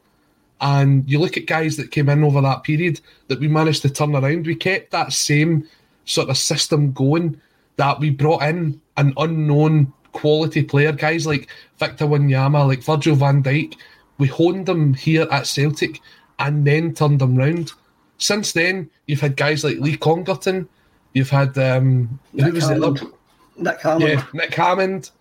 [0.62, 3.90] And you look at guys that came in over that period that we managed to
[3.90, 4.46] turn around.
[4.46, 5.68] We kept that same
[6.06, 7.40] sort of system going
[7.80, 13.42] that we brought in an unknown quality player, guys like Victor Wanyama, like Virgil van
[13.42, 13.76] Dijk.
[14.18, 16.02] We honed them here at Celtic
[16.40, 17.72] and then turned them round.
[18.18, 20.68] Since then, you've had guys like Lee Congerton,
[21.14, 23.14] you've had um, who Nick was the Hammond.
[23.56, 24.10] Nick Hammond.
[24.10, 25.12] Yeah, Nick Hammond.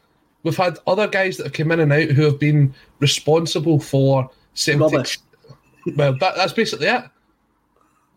[0.43, 4.29] We've had other guys that have come in and out who have been responsible for
[4.55, 5.19] Celtic.
[5.95, 7.05] Well, that, that's basically it.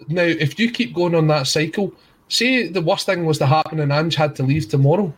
[0.08, 1.93] Now, if you keep going on that cycle,
[2.32, 5.13] say the worst thing was to happen and Ange had to leave tomorrow,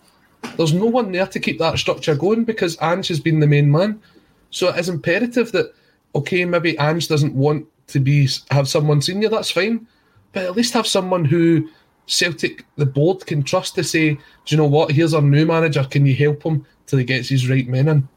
[0.58, 3.72] there's no one there to keep that structure going because Ange has been the main
[3.72, 4.02] man.
[4.50, 5.74] So it is imperative that,
[6.16, 9.88] okay, maybe Ange doesn't want to be have someone senior, that's fine,
[10.32, 11.70] but at least have someone who
[12.08, 15.84] Celtic, the board, can trust to say, do you know what, here's our new manager,
[15.84, 18.10] can you help him till he gets his right men in?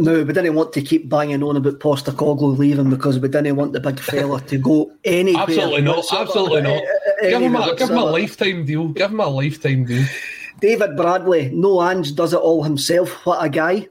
[0.00, 3.74] No, we didn't want to keep banging on about Postecoglou leaving because we didn't want
[3.74, 5.42] the big fella to go anywhere.
[5.42, 6.04] Absolutely not.
[6.10, 6.82] Absolutely not.
[7.20, 8.88] Give him, a, give him a lifetime deal.
[8.88, 10.06] Give him a lifetime deal.
[10.60, 13.10] David Bradley, no Ange does it all himself.
[13.26, 13.88] What a guy.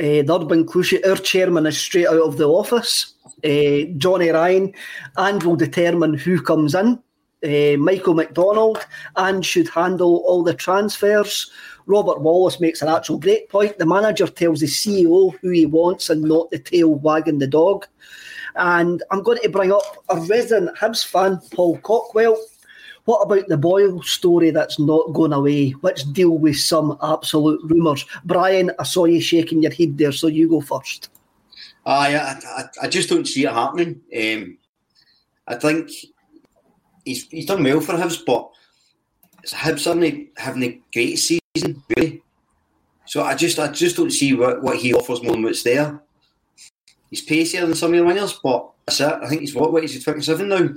[0.00, 3.14] Uh, the Urban Cushy, our chairman is straight out of the office.
[3.44, 4.72] Uh, Johnny Ryan,
[5.16, 6.98] and will determine who comes in.
[7.44, 11.50] Uh, Michael McDonald, and should handle all the transfers.
[11.92, 13.78] Robert Wallace makes an actual great point.
[13.78, 17.86] The manager tells the CEO who he wants and not the tail wagging the dog.
[18.56, 22.36] And I'm going to bring up a resident Hibs fan, Paul Cockwell.
[23.04, 25.74] What about the Boyle story that's not going away?
[25.82, 28.06] Let's deal with some absolute rumours.
[28.24, 31.10] Brian, I saw you shaking your head there, so you go first.
[31.84, 34.00] I, I, I just don't see it happening.
[34.16, 34.56] Um,
[35.46, 35.90] I think
[37.04, 38.48] he's he's done well for Hibs, but
[39.48, 42.22] Hibs suddenly having a great season, really.
[43.06, 46.00] So I just I just don't see what, what he offers more than what's there.
[47.10, 49.12] He's pacier than some of the wingers, but that's it.
[49.22, 50.68] I think he's what, what is he, 27 now?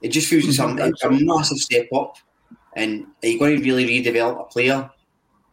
[0.00, 2.16] It just feels it's a, a massive step up.
[2.74, 4.88] And are you going to really redevelop a player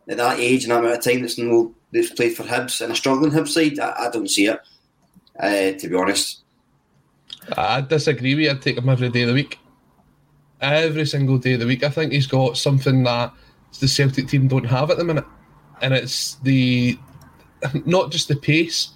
[0.08, 2.92] at that age and that amount of time that's no that's played for Hibs and
[2.92, 3.80] a struggling Hibs side?
[3.80, 4.60] I, I don't see it,
[5.40, 6.44] uh, to be honest.
[7.58, 8.52] I disagree with you.
[8.52, 9.60] I'd take him every day of the week.
[10.62, 11.84] Every single day of the week.
[11.84, 13.34] I think he's got something that
[13.80, 15.26] the Celtic team don't have at the minute.
[15.82, 16.98] And it's the
[17.86, 18.90] not just the pace,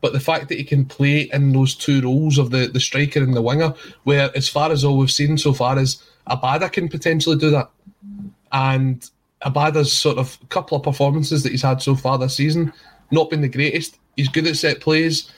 [0.00, 3.22] but the fact that he can play in those two roles of the, the striker
[3.22, 6.88] and the winger, where as far as all we've seen so far is Abada can
[6.88, 7.70] potentially do that.
[8.52, 9.08] And
[9.42, 12.72] Abada's sort of couple of performances that he's had so far this season,
[13.10, 13.98] not been the greatest.
[14.16, 15.30] He's good at set plays.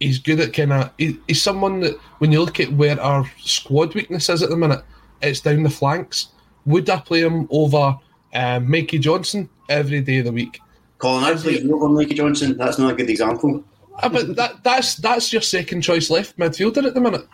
[0.00, 0.90] He's good at kind of.
[0.98, 4.56] He, he's someone that when you look at where our squad weakness is at the
[4.56, 4.82] minute,
[5.22, 6.28] it's down the flanks.
[6.66, 7.98] Would I play him over
[8.36, 10.60] um, Mikey Johnson every day of the week?
[10.98, 12.56] Colin, I'd play you over Mikey Johnson.
[12.56, 13.64] That's not a good example.
[14.02, 17.26] Ah, but that, that's that's your second choice left midfielder at the minute.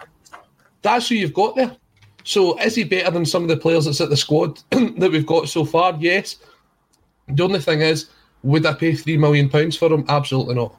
[0.83, 1.77] That's who you've got there.
[2.25, 5.27] So is he better than some of the players that's at the squad that we've
[5.27, 5.97] got so far?
[5.99, 6.37] Yes.
[7.29, 8.09] The only thing is,
[8.43, 10.05] would I pay three million pounds for him?
[10.09, 10.77] Absolutely not.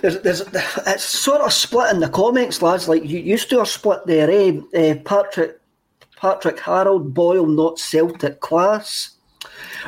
[0.00, 0.40] There's, there's,
[0.86, 2.88] it's sort of split in the comments, lads.
[2.88, 4.60] Like you used to are split there, eh?
[4.74, 5.60] Uh, Patrick,
[6.22, 9.10] Patrick Harold Boyle, not Celtic class.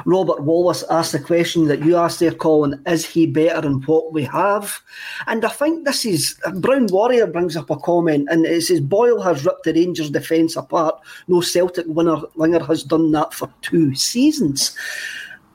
[0.04, 4.12] Robert Wallace asked the question that you asked there, Colin: Is he better than what
[4.12, 4.80] we have?
[5.28, 9.22] And I think this is Brown Warrior brings up a comment, and it says Boyle
[9.22, 11.00] has ripped the Rangers' defence apart.
[11.28, 14.76] No Celtic winner winger has done that for two seasons.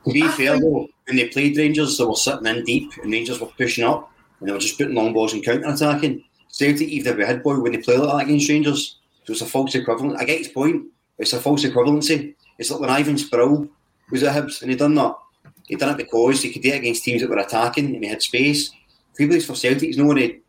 [0.05, 2.93] To be I fair, think- though, when they played Rangers, they were sitting in deep
[3.03, 6.23] and Rangers were pushing up and they were just putting long balls and counter attacking.
[6.47, 8.98] Celtic, even if we had boy when they play like that against Rangers,
[9.29, 10.19] so it's a false equivalent.
[10.19, 10.87] I get his point,
[11.19, 12.33] it's a false equivalency.
[12.57, 13.69] It's like when Ivan Sproule
[14.09, 15.15] was at Hibs and he done that.
[15.67, 18.09] He done it because he could do it against teams that were attacking and he
[18.09, 18.71] had space.
[19.13, 20.39] If he plays for Celtic, he's not going to.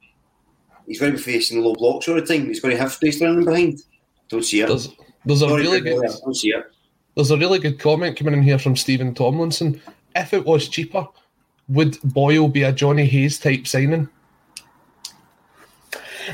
[0.86, 2.46] He's going to be facing low blocks all the time.
[2.46, 3.82] He's going to have space running behind.
[4.30, 4.68] Don't see it.
[4.68, 4.88] There's
[5.26, 6.64] there's a Sorry, really good Don't see it.
[7.14, 9.80] There's a really good comment coming in here from Stephen Tomlinson.
[10.16, 11.06] If it was cheaper,
[11.68, 14.08] would Boyle be a Johnny Hayes type signing?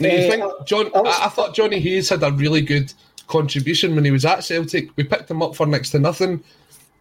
[0.00, 0.90] Now, you Eh, think John?
[0.94, 2.92] I, I thought Johnny Hayes had a really good
[3.26, 4.90] contribution when he was at Celtic.
[4.96, 6.42] We picked him up for next to nothing.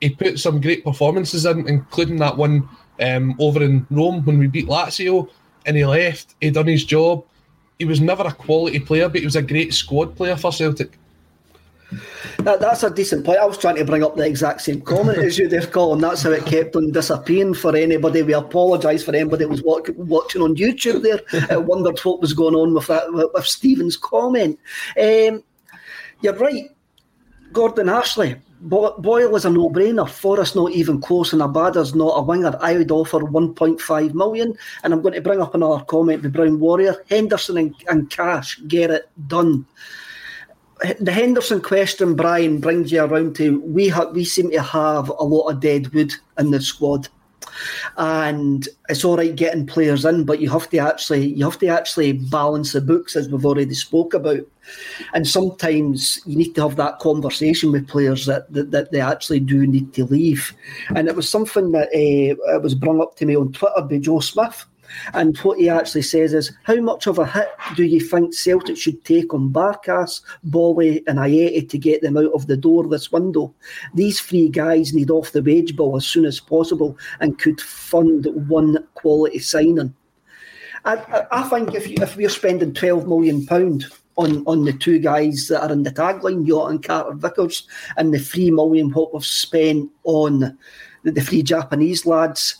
[0.01, 2.67] He put some great performances in, including that one
[2.99, 5.29] um, over in Rome when we beat Lazio,
[5.65, 6.35] and he left.
[6.41, 7.23] He done his job.
[7.79, 10.97] He was never a quality player, but he was a great squad player for Celtic.
[12.39, 13.39] That, that's a decent point.
[13.39, 16.01] I was trying to bring up the exact same comment as you there, Colin.
[16.01, 18.23] That's how it kept on disappearing for anybody.
[18.23, 21.21] We apologise for anybody that was watch, watching on YouTube there.
[21.49, 24.59] I wondered what was going on with that with, Stephen's comment.
[24.99, 25.43] Um,
[26.21, 26.69] you're right,
[27.53, 28.35] Gordon Ashley.
[28.61, 30.09] Boyle is a no-brainer.
[30.09, 32.57] Forrest not even close, and Abada's not a winger.
[32.61, 36.59] I would offer 1.5 million, and I'm going to bring up another comment The Brown
[36.59, 36.95] Warrior.
[37.09, 39.67] Henderson and, and Cash get it done
[40.99, 45.23] the Henderson question, Brian, brings you around to we ha- we seem to have a
[45.23, 47.07] lot of dead wood in the squad,
[47.97, 51.67] and it's all right getting players in, but you have to actually you have to
[51.67, 54.41] actually balance the books as we've already spoke about,
[55.13, 59.39] and sometimes you need to have that conversation with players that that, that they actually
[59.39, 60.53] do need to leave,
[60.95, 64.19] and it was something that uh, was brought up to me on Twitter by Joe
[64.19, 64.65] Smith.
[65.13, 68.77] And what he actually says is, how much of a hit do you think Celtic
[68.77, 73.11] should take on Barkas, Bolly, and Ajeti to get them out of the door this
[73.11, 73.53] window?
[73.93, 78.27] These three guys need off the wage bill as soon as possible and could fund
[78.47, 79.93] one quality signing.
[80.85, 83.47] I, I, think if, you, if we're spending £12 million
[84.17, 87.67] on, on the two guys that are in the tagline, Jota and Carter Vickers,
[87.97, 90.57] and the £3 million what we've spent on
[91.03, 92.57] the, the three Japanese lads,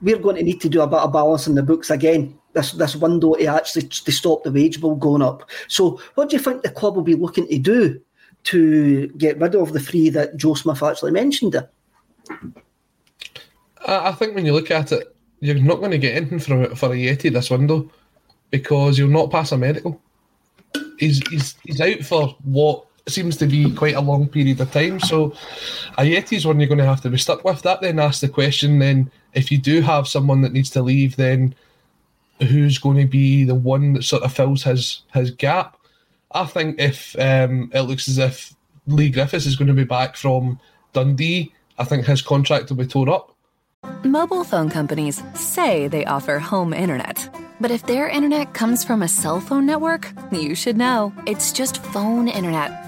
[0.00, 2.38] we're going to need to do a bit of balance in the books again.
[2.52, 5.48] This this window to actually to stop the wage bill going up.
[5.68, 8.00] So, what do you think the club will be looking to do
[8.44, 11.56] to get rid of the three that Joe Smith actually mentioned?
[13.86, 16.88] I, think when you look at it, you're not going to get anything for for
[16.90, 17.90] Ajeti this window
[18.50, 20.00] because you'll not pass a medical.
[20.98, 25.00] He's he's he's out for what seems to be quite a long period of time.
[25.00, 25.30] So
[25.98, 27.62] Ajeti's one you're going to have to be stuck with.
[27.62, 31.16] That then asks the question: then if you do have someone that needs to leave,
[31.16, 31.54] then
[32.40, 35.76] who's going to be the one that sort of fills his his gap?
[36.32, 38.54] I think if um, it looks as if
[38.86, 40.60] Leigh Griffiths is going to be back from
[40.92, 43.34] Dundee, I think his contract will be torn up.
[44.04, 47.28] Mobile phone companies say they offer home internet.
[47.60, 51.12] But if their internet comes from a cell phone network, you should know.
[51.26, 52.87] It's just phone internet,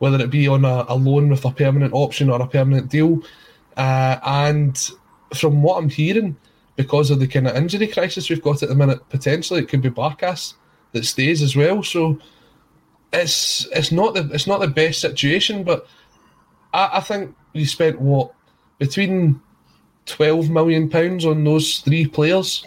[0.00, 3.22] whether it be on a, a loan with a permanent option or a permanent deal.
[3.76, 4.90] Uh, and
[5.34, 6.36] from what I'm hearing,
[6.74, 9.82] because of the kind of injury crisis we've got at the minute, potentially it could
[9.82, 10.54] be Barkas
[10.92, 11.82] that stays as well.
[11.82, 12.18] So
[13.12, 15.86] it's it's not the it's not the best situation, but
[16.72, 18.32] I, I think we spent what
[18.78, 19.40] between
[20.06, 22.64] twelve million pounds on those three players,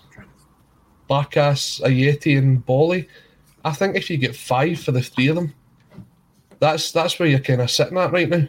[1.10, 3.10] Barkas, Ajeti, and Bolly.
[3.66, 5.54] I think if you get five for the three of them,
[6.64, 8.48] that's that's where you're kind of sitting at right now.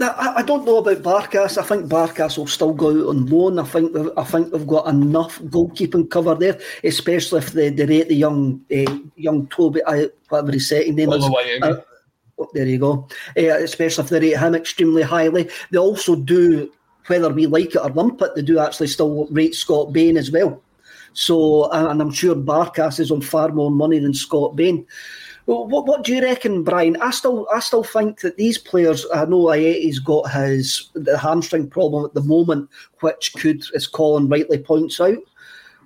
[0.00, 1.56] Now, I, I don't know about Barkas.
[1.56, 3.60] I think Barkas will still go out on loan.
[3.60, 7.86] I think they've, I think they've got enough goalkeeping cover there, especially if they, they
[7.86, 11.24] rate the young uh, young Toby, uh, whatever his second name is.
[11.24, 11.80] Uh,
[12.38, 13.06] oh, there you go.
[13.38, 15.48] Uh, especially if they rate him extremely highly.
[15.70, 16.72] They also do,
[17.06, 20.30] whether we like it or lump it, they do actually still rate Scott Bain as
[20.30, 20.60] well.
[21.12, 24.84] So, and I'm sure Barkas is on far more money than Scott Bain.
[25.46, 26.96] Well, what, what do you reckon, Brian?
[27.02, 29.04] I still I still think that these players.
[29.12, 32.70] I know Ajeti's got his the hamstring problem at the moment,
[33.00, 35.18] which could, as Colin rightly points out,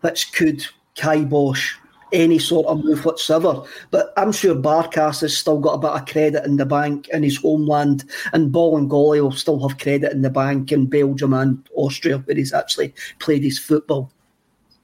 [0.03, 1.75] which could kibosh
[2.13, 3.63] any sort of move whatsoever.
[3.91, 7.25] But I'm sure Barkas has still got a bit of credit in the bank in
[7.25, 12.19] his homeland, and Bolingoli will still have credit in the bank in Belgium and Austria,
[12.19, 14.13] where he's actually played his football.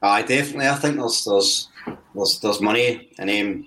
[0.02, 0.68] Aye, definitely.
[0.68, 1.68] I think there's there's
[2.14, 3.66] there's, there's money in um,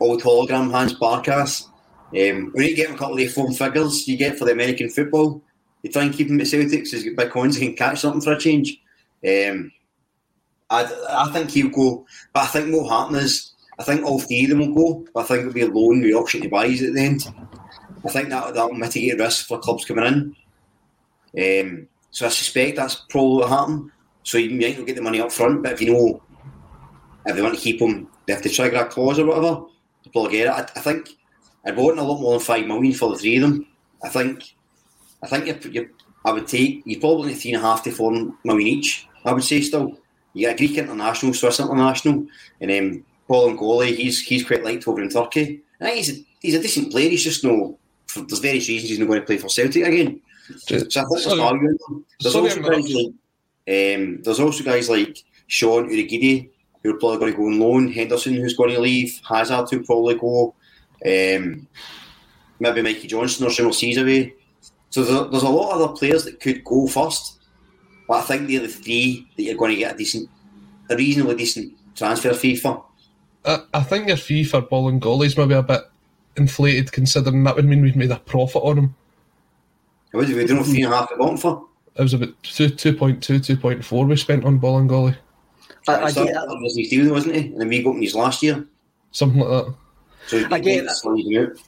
[0.00, 1.68] old hologram Hans Barkas.
[2.14, 4.90] Um, when you get a couple of the phone figures you get for the American
[4.90, 5.42] football,
[5.82, 8.38] you try and keep him at Celtic so big coins, can catch something for a
[8.38, 8.78] change.
[9.26, 9.72] Um,
[10.68, 14.20] I, I think he'll go, but I think what will happen is, I think all
[14.20, 16.48] three of them will go, but I think it'll be a loan with option to
[16.48, 17.26] buys at the end.
[18.04, 20.34] I think that that'll mitigate risk for clubs coming
[21.34, 21.60] in.
[21.64, 23.90] Um, so I suspect that's probably what happen.
[24.22, 26.22] So you might not get the money up front, but if you know
[27.24, 29.64] if they want to keep him, they have to trigger a clause or whatever
[30.12, 30.50] to probably get it.
[30.50, 31.10] I, I think
[31.64, 33.66] I'd want a lot more than five million for the three of them.
[34.02, 34.54] I think,
[35.22, 35.90] I think you, you,
[36.24, 38.12] I would take you probably three and a half to four
[38.44, 39.06] million each.
[39.24, 39.98] I would say still.
[40.34, 42.26] You get a Greek international, Swiss international,
[42.60, 43.94] and then Bolingoli.
[43.94, 45.60] He's he's quite liked over in Turkey.
[45.80, 47.10] I think he's a, he's a decent player.
[47.10, 47.78] He's just no.
[48.06, 50.20] For, there's various reasons he's not going to play for Celtic again.
[50.56, 52.06] So, so I think there's value in them.
[52.20, 53.06] There's also guys like
[53.68, 56.48] um, there's also guys like Sean Urhoghide
[56.82, 57.92] who are probably going to go on loan.
[57.92, 59.20] Henderson who's going to leave.
[59.28, 60.54] Hazard who probably go.
[61.04, 61.66] Um,
[62.60, 64.34] maybe Mikey Johnson or Shimmer sees away.
[64.90, 67.40] So there's a, there's a lot of other players that could go first,
[68.06, 70.28] but I think they're the three that you're going to get a decent,
[70.90, 72.84] a reasonably decent transfer fee for.
[73.44, 75.82] I, I think your fee for Bolingoli's maybe a bit
[76.36, 78.94] inflated, considering that would mean we'd made a profit on him.
[80.12, 80.62] What did we do?
[80.62, 81.66] Three and a half bottom for?
[81.94, 85.16] It was about two, 2.2, 2.4 we spent on Bolingoli.
[85.88, 87.40] I, I get, that was his deal, wasn't he?
[87.48, 88.66] And then we got him his last year.
[89.10, 89.74] Something like that.
[90.26, 91.60] So I get that's how you do it.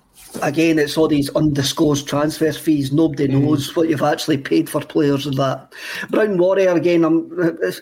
[0.42, 2.92] again, it's all these undisclosed transfer fees.
[2.92, 5.72] Nobody knows what you've actually paid for players and that.
[6.10, 7.04] Brown Warrior again.
[7.04, 7.30] I'm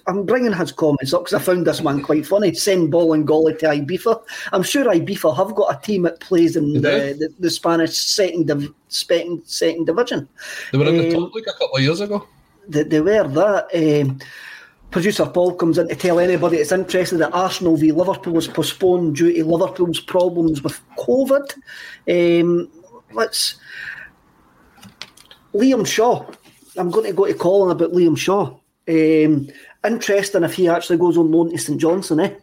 [0.06, 2.54] I'm bringing his comments up because I found this man quite funny.
[2.54, 4.22] Send Bolingoli to Ibiza.
[4.52, 8.46] I'm sure Ibiza have got a team that plays in the, the, the Spanish second
[8.46, 10.28] div, second, second division.
[10.72, 12.26] They were in the Um, top league a couple of years ago.
[12.68, 13.68] They, they were that.
[13.74, 14.18] Um,
[14.92, 19.16] Producer Paul comes in to tell anybody that's interested that Arsenal v Liverpool was postponed
[19.16, 21.54] due to Liverpool's problems with COVID.
[22.08, 22.70] Um,
[23.12, 23.56] let's
[25.54, 26.26] Liam Shaw.
[26.76, 28.58] I'm going to go to Colin about Liam Shaw.
[28.86, 29.48] Um,
[29.82, 32.34] interesting if he actually goes on loan to St Johnstone, eh?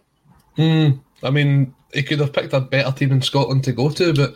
[0.55, 0.89] Hmm.
[1.21, 4.35] I mean, he could have picked a better team in Scotland to go to, but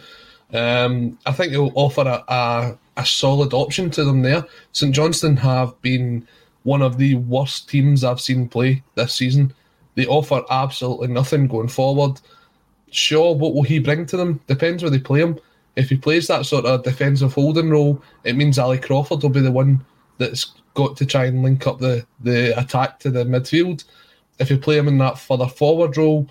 [0.55, 4.45] um, I think he'll offer a, a, a solid option to them there.
[4.71, 6.27] St Johnston have been
[6.63, 9.53] one of the worst teams I've seen play this season.
[9.95, 12.19] They offer absolutely nothing going forward.
[12.91, 14.39] Shaw, what will he bring to them?
[14.47, 15.39] Depends where they play him.
[15.75, 19.41] If he plays that sort of defensive holding role, it means Ali Crawford will be
[19.41, 19.83] the one
[20.17, 23.83] that's got to try and link up the, the attack to the midfield.
[24.39, 26.29] If you play him in that further forward role,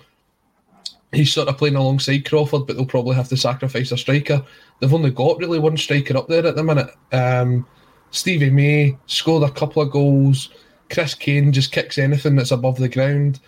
[1.11, 4.43] he's sort of playing alongside Crawford, but they'll probably have to sacrifice a striker.
[4.79, 6.89] They've only got really one striker up there at the minute.
[7.11, 7.65] Um,
[8.13, 10.49] Stevie May scored a couple of goals.
[10.89, 13.39] Chris Kane just kicks anything that's above the ground.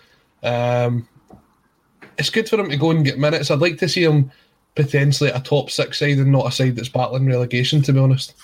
[0.42, 1.08] Um,
[2.18, 3.50] it's good for him to go and get minutes.
[3.50, 4.30] I'd like to see him
[4.74, 8.00] potentially at a top six side and not a side that's battling relegation, to be
[8.00, 8.34] honest.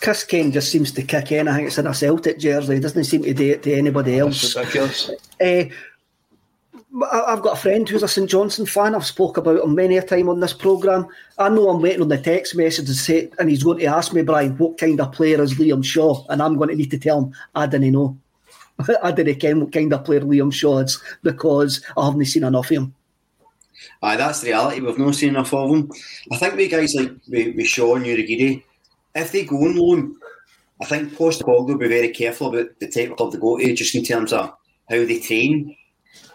[0.00, 2.74] Chris Kane just seems to kick anything I think it's in a Celtic jersey.
[2.74, 4.44] He doesn't seem to do it to anybody else.
[4.44, 5.10] It's ridiculous.
[5.40, 5.64] Uh,
[7.02, 8.94] I've got a friend who's a St Johnstone fan.
[8.94, 11.08] I've spoke about him many a time on this programme.
[11.38, 14.12] I know I'm waiting on the text message to say, and he's going to ask
[14.12, 16.24] me, Brian, what kind of player is Liam Shaw?
[16.28, 18.16] And I'm going to need to tell him, I didn't know.
[19.02, 22.66] I didn't ken what kind of player Liam Shaw is because I haven't seen enough
[22.66, 22.94] of him.
[24.00, 24.80] Aye, that's the reality.
[24.80, 25.90] We've not seen enough of them.
[26.30, 28.62] I think we guys like with, with Shaw and Urhoghide,
[29.16, 30.16] if they go on loan,
[30.80, 33.74] I think Postecoglou will be very careful about the type of club they go to,
[33.74, 34.50] just in terms of
[34.88, 35.76] how they train,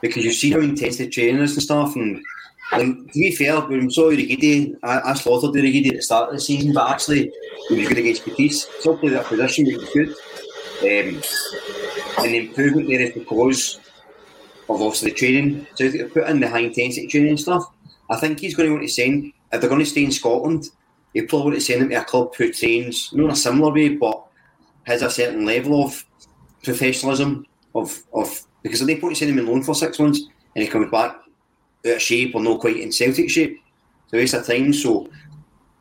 [0.01, 1.95] because you see how intense the training is and stuff.
[1.95, 2.23] And,
[2.71, 6.01] and to be fair, when we saw Urhoghide, I, I slaughtered the Urhoghide at the
[6.01, 7.32] start of the season, but actually
[7.67, 8.69] he was good against Batiste.
[8.80, 10.09] Still played that position, he was good.
[10.82, 11.21] Um,
[12.19, 13.80] and the improvement there is because
[14.69, 17.63] of obviously the training so they put in the high intensity training and stuff.
[18.09, 20.65] I think he's going to want to send if they're going to stay in Scotland,
[21.13, 23.73] he'll probably want to send them to a club who trains not in a similar
[23.73, 24.25] way, but
[24.84, 26.05] has a certain level of
[26.63, 30.22] professionalism of of because they point to send him in loan for six months
[30.55, 33.62] and he comes back out of shape or not quite in Celtic shape.
[34.05, 34.74] It's a waste of time.
[34.74, 35.10] So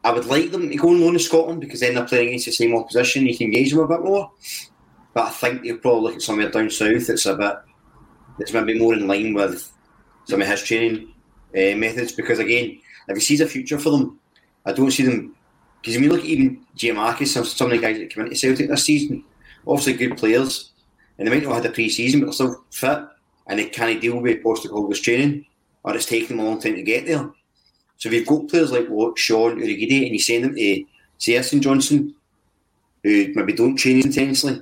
[0.04, 2.46] I would like them to go on loan to Scotland because then they're playing against
[2.46, 3.26] the same opposition.
[3.26, 4.30] You can engage them a bit more.
[5.14, 7.56] But I think they'll probably look at somewhere down south that's a bit
[8.38, 9.72] that's maybe more in line with
[10.26, 11.12] some of his training
[11.54, 12.12] uh, methods.
[12.12, 14.20] Because again, if he sees a future for them,
[14.64, 15.34] I don't see them.
[15.80, 18.36] Because when you look at even Giakoumakis, some, some of the guys that come into
[18.36, 19.24] Celtic this season,
[19.66, 20.72] obviously good players,
[21.18, 23.00] and they might not have had a pre-season, but they're still fit,
[23.46, 25.44] and they can't deal with Postecoglou's training
[25.84, 27.30] or it's taken them a long time to get there.
[27.96, 30.84] So if you've got players like what, Sean, Urhoghide, and you send them to
[31.18, 32.14] St Johnstone,
[33.02, 34.60] who maybe don't train intensely,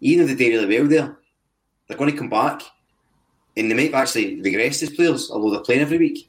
[0.00, 1.16] even if they do really well there,
[1.86, 2.62] they're going to come back
[3.56, 6.28] and they might actually regress as players, although they're playing every week,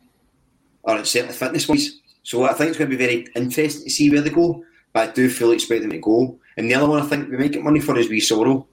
[0.84, 2.00] or certainly fitness wise.
[2.24, 4.64] So I think it's going to be very interesting to see where they go,
[4.94, 6.40] but I do fully expect them to go.
[6.58, 8.68] And the other one I think we might get money for is we Soro.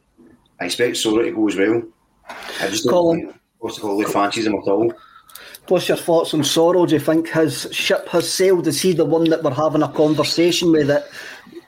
[0.62, 1.82] I expect Soro to go as well.
[2.28, 3.20] I just don't Colin.
[3.26, 4.92] think Postecoglou fancies him at all.
[5.66, 6.86] What's your thoughts on Soro?
[6.86, 8.68] Do you think his ship has sailed?
[8.68, 10.86] Is he the one that we're having a conversation with?
[10.86, 11.08] That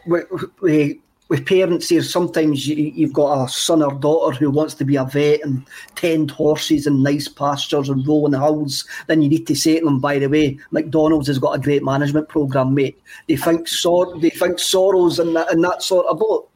[0.07, 0.27] with,
[0.61, 0.97] with,
[1.29, 4.95] with parents here, sometimes you, you've got a son or daughter who wants to be
[4.95, 5.67] a vet and
[5.97, 8.85] tend horses in nice pastures and rolling hills.
[9.09, 11.83] Then you need to say to them, by the way, McDonald's has got a great
[11.83, 13.01] management program, mate.
[13.27, 16.49] They think Sor- they think Soro's in that in that sort of boat.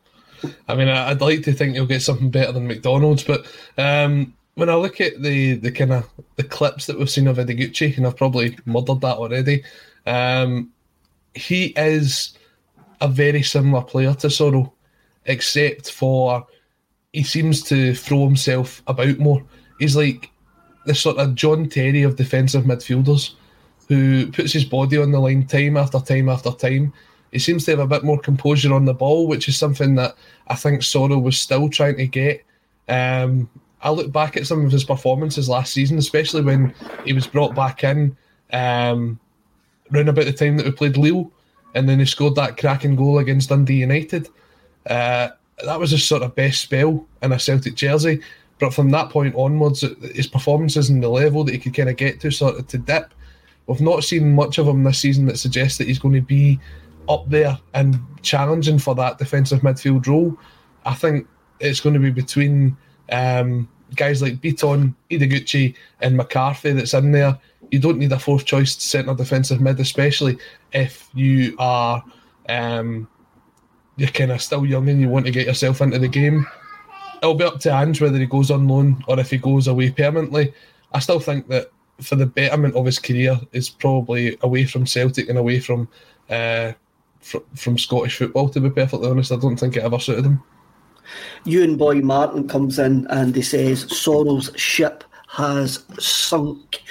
[0.69, 4.69] I mean, I'd like to think you'll get something better than McDonald's, but um, when
[4.69, 8.07] I look at the the kind of the clips that we've seen of Ideguchi, and
[8.07, 9.65] I've probably murdered that already,
[10.07, 10.73] um,
[11.35, 12.37] he is
[13.01, 14.73] a very similar player to Soro,
[15.27, 16.47] except for
[17.13, 19.43] he seems to throw himself about more.
[19.79, 20.31] He's like
[20.87, 23.35] the sort of John Terry of defensive midfielders
[23.89, 26.93] who puts his body on the line time after time after time.
[27.33, 30.17] He seems to have a bit more composure on the ball, which is something that
[30.49, 32.45] I think Soro was still trying to get.
[32.89, 33.49] Um,
[33.83, 36.75] I look back at some of his performances last season, especially when
[37.05, 38.17] he was brought back in
[38.53, 39.21] um,
[39.93, 41.31] around about the time that we played Lille,
[41.75, 44.29] and then he scored that cracking goal against Dundee United.
[44.87, 45.29] Uh,
[45.65, 48.21] that was his sort of best spell in a Celtic jersey.
[48.59, 51.97] But from that point onwards, his performances and the level that he could kind of
[51.97, 53.15] get to sort of to dip.
[53.67, 56.59] We've not seen much of him this season that suggests that he's going to be
[57.09, 60.37] up there and challenging for that defensive midfield role.
[60.85, 61.27] I think
[61.61, 62.77] it's going to be between
[63.11, 67.39] um, guys like Bitton, Ideguchi, and McCarthy that's in there.
[67.71, 70.39] You don't need a fourth choice centre defensive mid, especially
[70.73, 72.03] if you are
[72.49, 73.09] um,
[73.97, 76.47] you're kind of still young and you want to get yourself into the game.
[77.21, 79.91] It'll be up to Ange whether he goes on loan or if he goes away
[79.91, 80.55] permanently.
[80.93, 85.29] I still think that for the betterment of his career is probably away from Celtic
[85.29, 85.89] and away from
[86.31, 86.73] uh,
[87.29, 88.49] fr- from Scottish football.
[88.49, 90.43] To be perfectly honest, I don't think it ever suited him.
[91.45, 96.83] Ewan Boy Martin comes in and he says Soro's ship has sunk.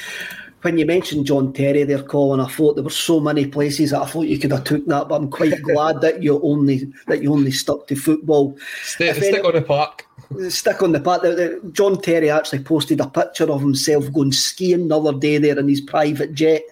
[0.62, 4.02] When you mentioned John Terry there, Colin, I thought there were so many places that
[4.02, 7.22] I thought you could have took that, but I'm quite glad that you only that
[7.22, 8.58] you only stuck to football.
[8.82, 10.06] Stay, stick any- on the park.
[10.50, 15.00] Stick on the that John Terry actually posted a picture of himself going skiing the
[15.00, 16.64] other day there in his private jet,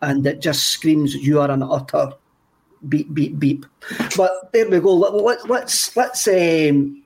[0.00, 2.12] and it just screams, "You are an utter
[2.88, 3.66] beep beep beep."
[4.16, 4.94] But there we go.
[4.94, 7.02] Let, let, let's let's um,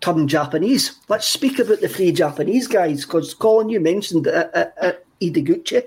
[0.00, 0.98] turn Japanese.
[1.08, 5.84] Let's speak about the three Japanese guys because Colin, you mentioned uh, uh, uh, Ideguchi,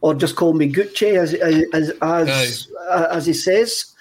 [0.00, 3.94] or just call me Gucci as as as, uh, as he says.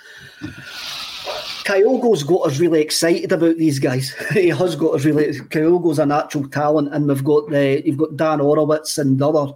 [1.66, 4.16] Kyogo's got us really excited about these guys.
[4.34, 5.40] he has got us really.
[5.40, 9.54] Kyogo's a natural talent, and we've got the you've got Dan Orlowitz and the other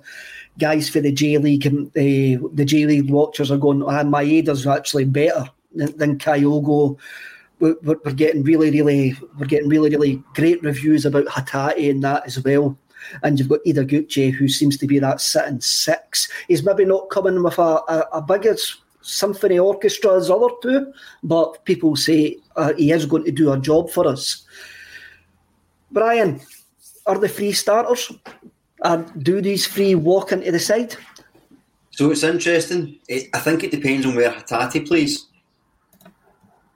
[0.59, 1.65] guys for the J League.
[1.65, 6.97] And the the J League watchers are going, and Maeda's actually better than, than Kyogo.
[7.59, 12.25] We're, we're getting really, really, we're getting really, really great reviews about Hatate and that
[12.25, 12.77] as well.
[13.21, 16.29] And you've got Ideguchi, who seems to be that sitting six.
[16.47, 18.57] He's maybe not coming with a, a, a bigger
[19.01, 20.91] symphony orchestra as other two,
[21.21, 24.45] but people say uh, he is going to do a job for us.
[25.91, 26.41] Brian,
[27.05, 28.11] are the three starters?
[28.83, 30.95] Uh, do these three walk into the side?
[31.91, 32.99] So it's interesting.
[33.07, 35.27] It, I think it depends on where Hatate plays.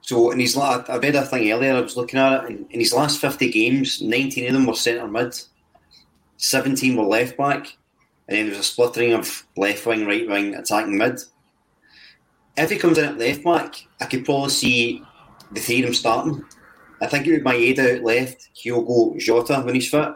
[0.00, 1.74] So in his la- I read a thing earlier.
[1.74, 2.50] I was looking at it.
[2.50, 5.38] In, in his last fifty games, nineteen of them were centre mid,
[6.38, 7.76] seventeen were left back,
[8.26, 11.20] and then there was a splittering of left wing, right wing, attacking mid.
[12.56, 15.02] If he comes in at left back, I could probably see
[15.52, 16.44] the three of them starting.
[17.02, 20.08] I think it would be Maeda out left, Kyogo, Jota when he's fit,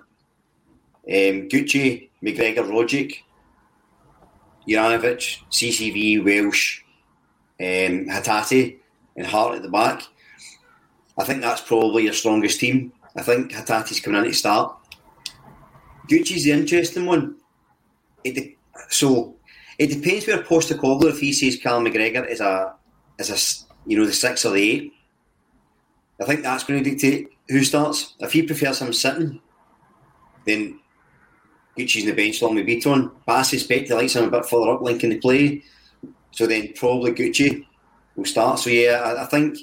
[1.08, 3.18] um, Gucci, McGregor, Rogic,
[4.68, 6.82] Juranovic, CCV, Welsh,
[7.60, 8.78] um, Hatate,
[9.16, 10.02] and Hart at the back.
[11.18, 12.92] I think that's probably your strongest team.
[13.16, 14.76] I think Hatate's coming in to start.
[16.08, 17.36] Gucci's the interesting one.
[18.24, 18.56] It de-
[18.88, 19.36] so
[19.78, 22.74] it depends where Postecoglou if he says Cal McGregor is a
[23.18, 24.92] is a you know the six or the eight.
[26.20, 28.14] I think that's going to dictate who starts.
[28.20, 29.40] If he prefers him sitting,
[30.46, 30.78] then
[31.76, 33.10] Gucci's in the bench along with Bitton.
[33.26, 35.62] But I suspect he likes him a bit further up, linking the play.
[36.32, 37.64] So then probably Gucci
[38.16, 38.58] will start.
[38.58, 39.58] So yeah, I, I think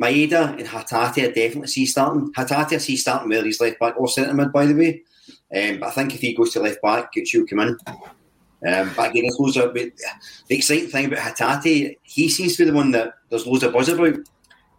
[0.00, 2.32] Maeda and Hatate I definitely see starting.
[2.32, 5.02] Hatate I see starting where he's left back or centre mid, by the way.
[5.54, 7.76] Um, but I think if he goes to left back, Gucci will come in.
[8.66, 9.92] Um, but again, there's loads of the
[10.50, 11.98] exciting thing about Hatate.
[12.02, 14.18] He seems to be the one that there's loads of buzz about.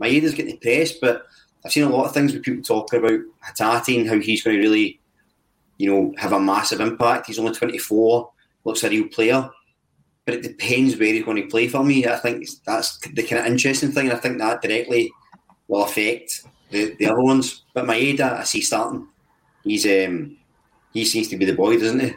[0.02, 1.26] Maeda's getting the press, but
[1.64, 4.58] I've seen a lot of things with people talking about Hatate and how he's going
[4.58, 5.00] to really,
[5.78, 7.28] you know, have a massive impact.
[7.28, 8.32] He's only 24,
[8.64, 9.50] looks a real player,
[10.26, 12.06] but it depends where he's going to play for me.
[12.06, 14.12] I think that's the kind of interesting thing.
[14.12, 15.12] I think that directly
[15.68, 17.64] will affect the, the other ones.
[17.74, 19.08] But Maeda, I see starting.
[19.64, 20.38] He's um,
[20.94, 22.14] he seems to be the boy, doesn't he?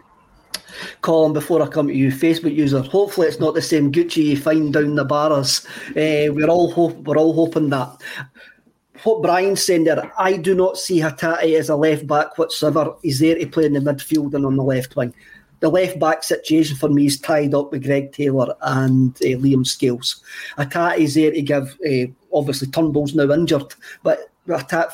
[1.03, 4.37] Colin, before I come to you, Facebook user, hopefully it's not the same Gucci you
[4.37, 5.67] find down the bars.
[5.91, 8.01] Uh, we're all hope, we're all hoping that.
[9.05, 12.94] What Brian's saying there, I do not see Hatate as a left back whatsoever.
[13.03, 15.14] He's there to play in the midfield and on the left wing.
[15.61, 19.66] The left back situation for me is tied up with Greg Taylor and uh, Liam
[19.66, 20.22] Scales.
[20.57, 24.30] Hatate's there to give, uh, obviously Turnbull's now injured, but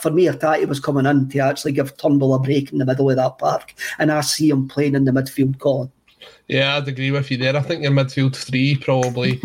[0.02, 3.08] for me, Hatate was coming in to actually give Turnbull a break in the middle
[3.08, 5.90] of that park, and I see him playing in the midfield, Colin.
[6.48, 7.56] Yeah, I'd agree with you there.
[7.56, 9.40] I think your midfield three probably,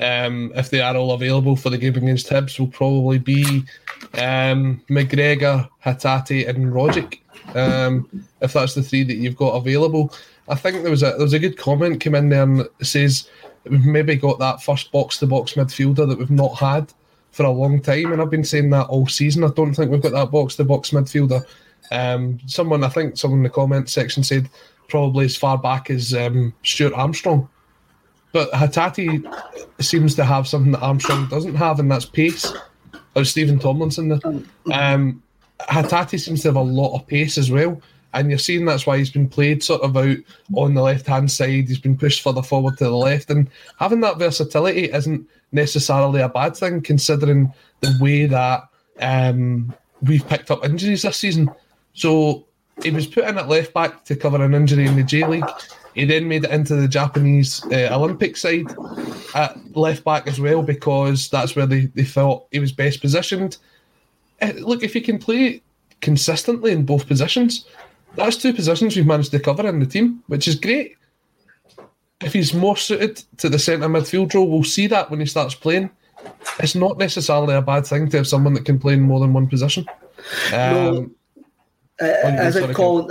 [0.00, 3.64] um, if they are all available for the game against Hibs, will probably be
[4.14, 7.20] um, McGregor, Hatate, and Rogic.
[7.54, 10.12] Um, if that's the three that you've got available,
[10.48, 13.28] I think there was a there was a good comment came in there and says
[13.64, 16.92] we've maybe got that first box to box midfielder that we've not had
[17.30, 19.44] for a long time, and I've been saying that all season.
[19.44, 21.44] I don't think we've got that box to box midfielder.
[21.90, 24.48] Um, someone, I think, someone in the comment section said
[24.88, 27.48] probably as far back as um, Stuart Armstrong.
[28.36, 29.24] But Hatate
[29.80, 32.52] seems to have something that Armstrong doesn't have, and that's pace.
[33.14, 34.20] Or Stephen Tomlinson.
[34.70, 35.22] Um,
[35.60, 37.80] Hatate seems to have a lot of pace as well.
[38.12, 40.18] And you're seeing that's why he's been played sort of out
[40.54, 41.66] on the left hand side.
[41.66, 43.30] He's been pushed further forward to the left.
[43.30, 48.68] And having that versatility isn't necessarily a bad thing, considering the way that
[49.00, 51.50] um, we've picked up injuries this season.
[51.94, 52.44] So
[52.82, 55.48] he was put in at left back to cover an injury in the J League.
[55.96, 58.66] He then made it into the Japanese uh, Olympic side
[59.34, 63.56] at left back as well because that's where they, they felt he was best positioned.
[64.42, 65.62] Uh, look, if he can play
[66.02, 67.64] consistently in both positions,
[68.14, 70.98] that's two positions we've managed to cover in the team, which is great.
[72.20, 75.54] If he's more suited to the centre midfield role, we'll see that when he starts
[75.54, 75.88] playing.
[76.58, 79.32] It's not necessarily a bad thing to have someone that can play in more than
[79.32, 79.86] one position.
[80.52, 81.10] Um, no.
[82.00, 82.06] Uh,
[82.42, 83.10] isn't Colin,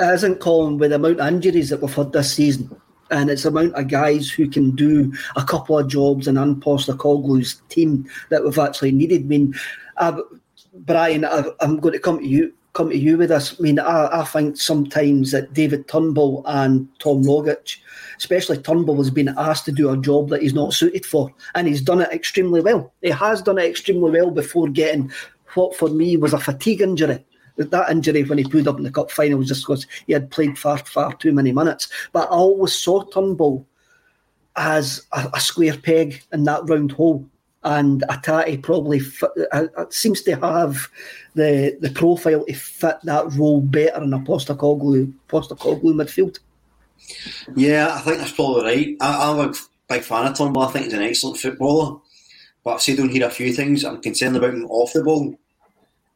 [0.00, 2.74] isn't Colin with the amount of injuries that we've had this season,
[3.10, 6.86] and it's the amount of guys who can do a couple of jobs and unpost
[6.86, 9.22] the Coglu's team that we've actually needed.
[9.22, 9.54] I mean,
[9.98, 10.20] uh,
[10.74, 13.54] Brian, I, I'm going to come to you come to you with this.
[13.58, 17.78] I mean, I, I think sometimes that David Turnbull and Tom Rogic,
[18.18, 21.68] especially Turnbull, has been asked to do a job that he's not suited for, and
[21.68, 22.92] he's done it extremely well.
[23.02, 25.12] He has done it extremely well before getting
[25.54, 27.24] what for me was a fatigue injury.
[27.56, 30.30] That injury when he pulled up in the cup final was just because he had
[30.30, 31.88] played far, far too many minutes.
[32.12, 33.66] But I always saw Turnbull
[34.56, 37.26] as a, a square peg in that round hole
[37.66, 40.88] and Hatate probably fit, uh, uh, seems to have
[41.34, 46.38] the the profile to fit that role better in a Postecoglou Postecoglou midfield.
[47.56, 48.96] Yeah, I think that's probably right.
[49.00, 49.54] I, am a
[49.88, 50.62] big fan of Turnbull.
[50.62, 52.00] I think he's an excellent footballer,
[52.62, 55.36] but I've said on here a few things I'm concerned about him off the ball.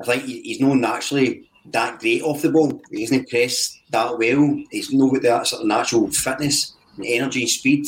[0.01, 2.81] I think he's not naturally that great off the ball.
[2.91, 4.63] He isn't pressed that well.
[4.71, 7.87] He's not got that sort of natural fitness and energy and speed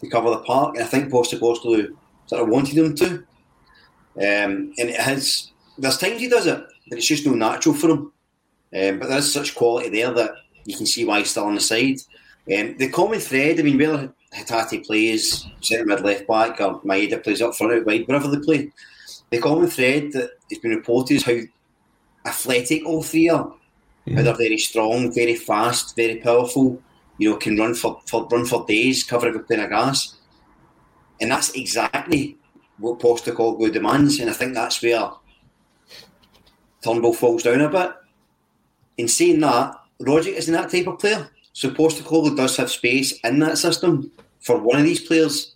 [0.00, 0.74] to cover the park.
[0.74, 1.94] And I think Postecoglou
[2.26, 3.14] sort of wanted him to.
[4.16, 7.90] Um, and it has, there's times he does it, but it's just no natural for
[7.90, 8.12] him.
[8.76, 10.32] Um, but there's such quality there that
[10.64, 11.96] you can see why he's still on the side.
[12.54, 17.22] Um, the common thread, I mean, whether Hatate plays centre mid left back or Maeda
[17.22, 18.72] plays up front out wide, wherever they play,
[19.30, 21.38] the common thread that has been reported is how
[22.24, 23.54] athletic all three are.
[24.06, 24.22] Mm-hmm.
[24.22, 26.80] They're very strong, very fast, very powerful.
[27.18, 30.16] You know, can run for, for run for days, cover everything of gas.
[31.20, 32.36] And that's exactly
[32.78, 34.18] what Postecoglou demands.
[34.18, 35.10] And I think that's where
[36.82, 37.92] Turnbull falls down a bit.
[38.98, 41.30] In saying that, Rogic isn't that type of player.
[41.52, 44.10] So Postecoglou does have space in that system
[44.40, 45.54] for one of these players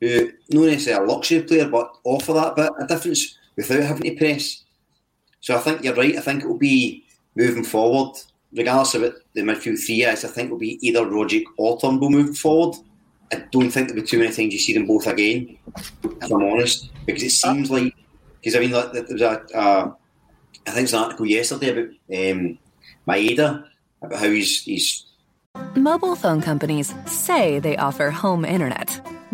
[0.00, 4.16] who, not necessarily a luxury player, but offer that bit of difference without having to
[4.16, 4.63] press.
[5.44, 6.16] So I think you're right.
[6.16, 7.04] I think it will be
[7.36, 8.16] moving forward,
[8.54, 9.02] regardless of
[9.34, 12.76] the midfield three is, I think it will be either Rogic or Turnbull moving forward.
[13.30, 15.58] I don't think there'll be too many times you see them both again,
[16.02, 17.94] if I'm honest, because it seems like
[18.40, 19.92] because I mean like, there was a uh,
[20.66, 21.90] I think it's an article yesterday about
[22.32, 22.58] um,
[23.06, 23.66] Maeda
[24.00, 25.04] about how he's he's.
[25.76, 28.98] Mobile phone companies say they offer home internet.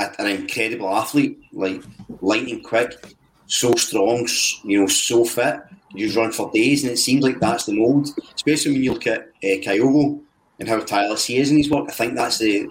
[0.00, 1.82] An incredible athlete, like
[2.20, 4.28] lightning quick, so strong,
[4.62, 5.60] you know, so fit.
[5.92, 8.08] You run for days, and it seems like that's the mould.
[8.34, 10.20] Especially when you look at uh, Kyogo
[10.60, 11.86] and how tireless he is in his work.
[11.88, 12.68] I think that's the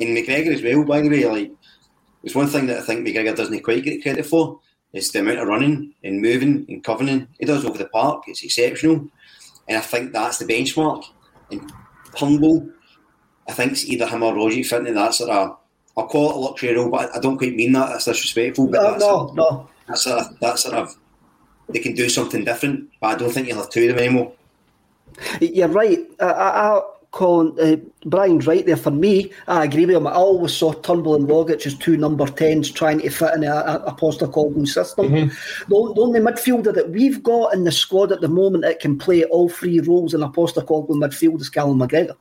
[0.00, 0.84] in McGregor as well.
[0.84, 1.52] By the way, like
[2.22, 4.58] it's one thing that I think McGregor doesn't quite get credit for
[4.92, 8.24] is the amount of running and moving and covering he does over the park.
[8.26, 9.08] It's exceptional,
[9.68, 11.04] and I think that's the benchmark.
[11.52, 11.70] And
[12.16, 12.70] Turnbull,
[13.48, 15.58] I think it's either him or Rogic in that sort of.
[15.96, 17.88] I'll call it a luxury role, but I don't quite mean that.
[17.88, 18.68] That's disrespectful.
[18.68, 19.68] But No, that's no, no.
[19.88, 20.96] That's sort of, that's sort of.
[21.68, 24.32] They can do something different, but I don't think you'll have two of them anymore.
[25.40, 25.98] You're right.
[26.20, 26.82] I, I, I
[27.16, 27.76] Colin, uh,
[28.06, 28.76] Brian's right there.
[28.76, 30.06] For me, I agree with him.
[30.06, 33.54] I always saw Turnbull and Rogic as two number 10s trying to fit in a,
[33.54, 35.10] a, a Postecoglou system.
[35.10, 35.30] The,
[35.68, 39.24] the only midfielder that we've got in the squad at the moment that can play
[39.24, 42.16] all three roles in a Postecoglou midfield is Callum McGregor.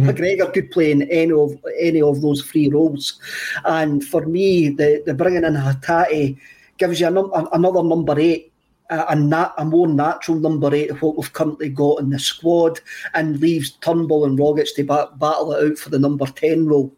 [0.00, 3.20] McGregor could play in any of any of those three roles,
[3.64, 6.38] and for me, the, the bringing in Hatate
[6.78, 8.52] gives you a num- another number eight,
[8.90, 12.80] a, nat- a more natural number eight of what we've currently got in the squad,
[13.14, 16.94] and leaves Turnbull and Rogic to ba- battle it out for the number ten role.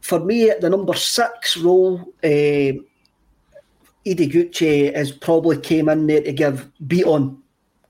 [0.00, 2.72] For me, the number six role, uh,
[4.06, 7.36] Ideguchi has probably came in there to give Bitton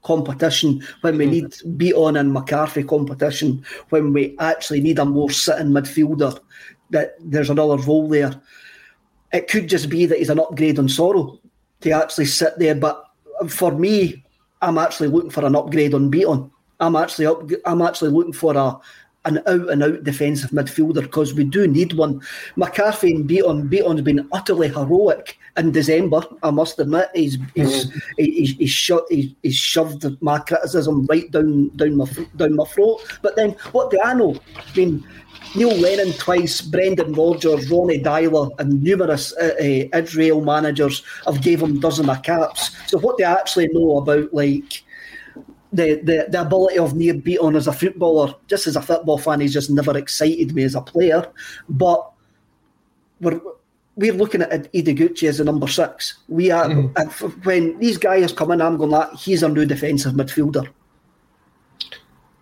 [0.02, 1.30] competition when we hmm.
[1.30, 6.38] need Bitton and McCarthy competition when we actually need a more sitting midfielder
[6.90, 8.40] that there's another role there.
[9.32, 11.38] It could just be that he's an upgrade on Soro
[11.82, 13.04] to actually sit there but
[13.48, 14.24] for me
[14.62, 16.50] I'm actually looking for an upgrade on Bitton.
[16.80, 18.76] I'm actually up, I'm actually looking for a
[19.24, 22.20] an out and out defensive midfielder because we do need one.
[22.56, 26.22] McCarthy and Bitton, Bitton's been utterly heroic in December.
[26.42, 31.70] I must admit, he's he's he's, he's, sho- he's, he's shoved my criticism right down
[31.76, 32.06] down my
[32.36, 33.00] down my throat.
[33.22, 34.36] But then, what do I know?
[34.56, 35.06] I mean,
[35.54, 41.60] Neil Lennon twice, Brendan Rodgers, Ronny Deila, and numerous uh, uh, Israel managers have gave
[41.62, 42.76] him dozen of caps.
[42.86, 44.82] So what do I actually know about like?
[45.72, 49.40] The, the, the ability of Nir Bitton as a footballer, just as a football fan,
[49.40, 51.30] he's just never excited me as a player.
[51.68, 52.10] But
[53.20, 53.40] we're
[53.96, 56.18] we're looking at Ideguchi as a number six.
[56.28, 56.96] We are mm-hmm.
[56.96, 60.68] f- when these guys come in, I'm going like he's a new defensive midfielder.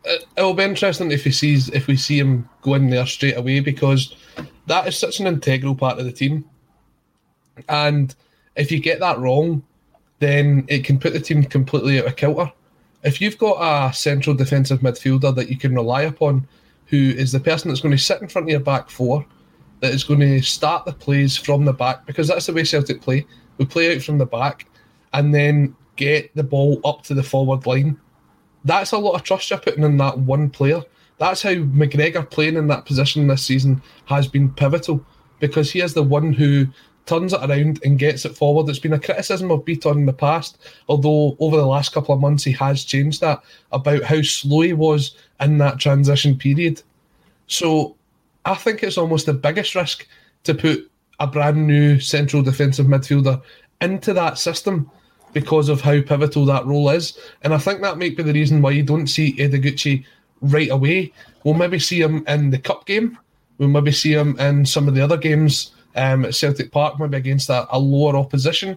[0.08, 3.36] it, it'll be interesting if he sees if we see him go in there straight
[3.36, 4.16] away because
[4.66, 6.44] that is such an integral part of the team.
[7.68, 8.14] And
[8.56, 9.62] if you get that wrong,
[10.18, 12.52] then it can put the team completely out of kilter.
[13.08, 16.46] If you've got a central defensive midfielder that you can rely upon,
[16.86, 19.26] who is the person that's going to sit in front of your back four,
[19.80, 23.00] that is going to start the plays from the back, because that's the way Celtic
[23.00, 23.26] play.
[23.58, 24.66] We play out from the back
[25.12, 27.98] and then get the ball up to the forward line
[28.64, 30.82] that's a lot of trust you're putting in that one player.
[31.18, 35.04] That's how McGregor playing in that position this season has been pivotal
[35.40, 36.66] because he is the one who
[37.08, 38.68] turns it around and gets it forward.
[38.68, 42.20] It's been a criticism of Bitton in the past, although over the last couple of
[42.20, 43.42] months he has changed that
[43.72, 46.82] about how slow he was in that transition period.
[47.46, 47.96] So
[48.44, 50.06] I think it's almost the biggest risk
[50.44, 53.40] to put a brand new central defensive midfielder
[53.80, 54.90] into that system
[55.32, 57.18] because of how pivotal that role is.
[57.42, 60.04] And I think that might be the reason why you don't see Ideguchi
[60.40, 61.12] right away.
[61.42, 63.18] We'll maybe see him in the cup game.
[63.58, 67.16] We'll maybe see him in some of the other games um, at Celtic Park, maybe
[67.16, 68.76] against a, a lower opposition.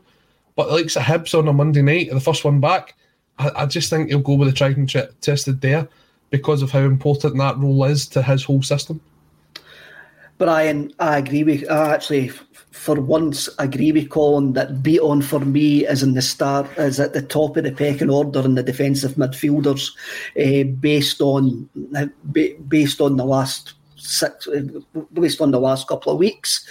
[0.56, 2.96] But the likes of Hibs on a Monday night, the first one back,
[3.40, 5.88] I, I just think he'll go with the tried and tri- tested there
[6.30, 9.02] because of how important that role is to his whole system.
[10.38, 11.70] Brian, I agree with.
[11.70, 12.30] I actually,
[12.72, 17.14] for once, agree with Colin that Bitton for me is in the start, is at
[17.14, 19.92] the top of the pecking order in the defensive midfielders,
[20.40, 21.70] uh, based on
[22.24, 24.62] ba- based on the last six, eh,
[25.14, 26.68] based on the last couple of weeks.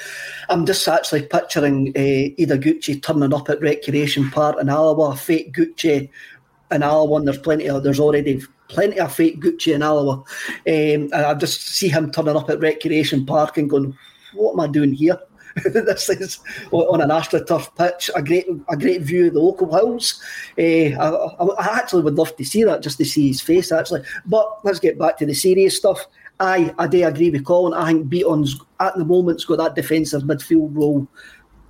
[0.48, 6.10] I'm just actually picturing uh, Ideguchi turning up at Recreation Park in Alloa, fake Gucci
[6.70, 10.14] in Alloa, and there's plenty of, there's already plenty of fake Gucci in Alloa.
[10.14, 10.24] Um,
[10.66, 13.96] and I just see him turning up at Recreation Park and going,
[14.34, 15.18] what am I doing here?
[15.64, 16.38] this is
[16.70, 20.22] on an AstroTurf pitch, a great a great view of the local hills.
[20.56, 23.72] Uh, I, I, I actually would love to see that, just to see his face,
[23.72, 24.02] actually.
[24.26, 26.06] But let's get back to the serious stuff.
[26.40, 27.74] I, I do agree with Colin.
[27.74, 31.06] I think Bitton's at the moment's got that defensive midfield role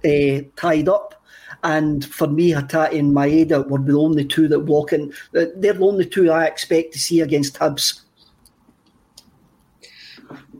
[0.05, 1.23] uh, tied up.
[1.63, 5.13] And for me, Hatate and Maeda were the only two that walk in.
[5.33, 8.03] They're the only two I expect to see against Hibs.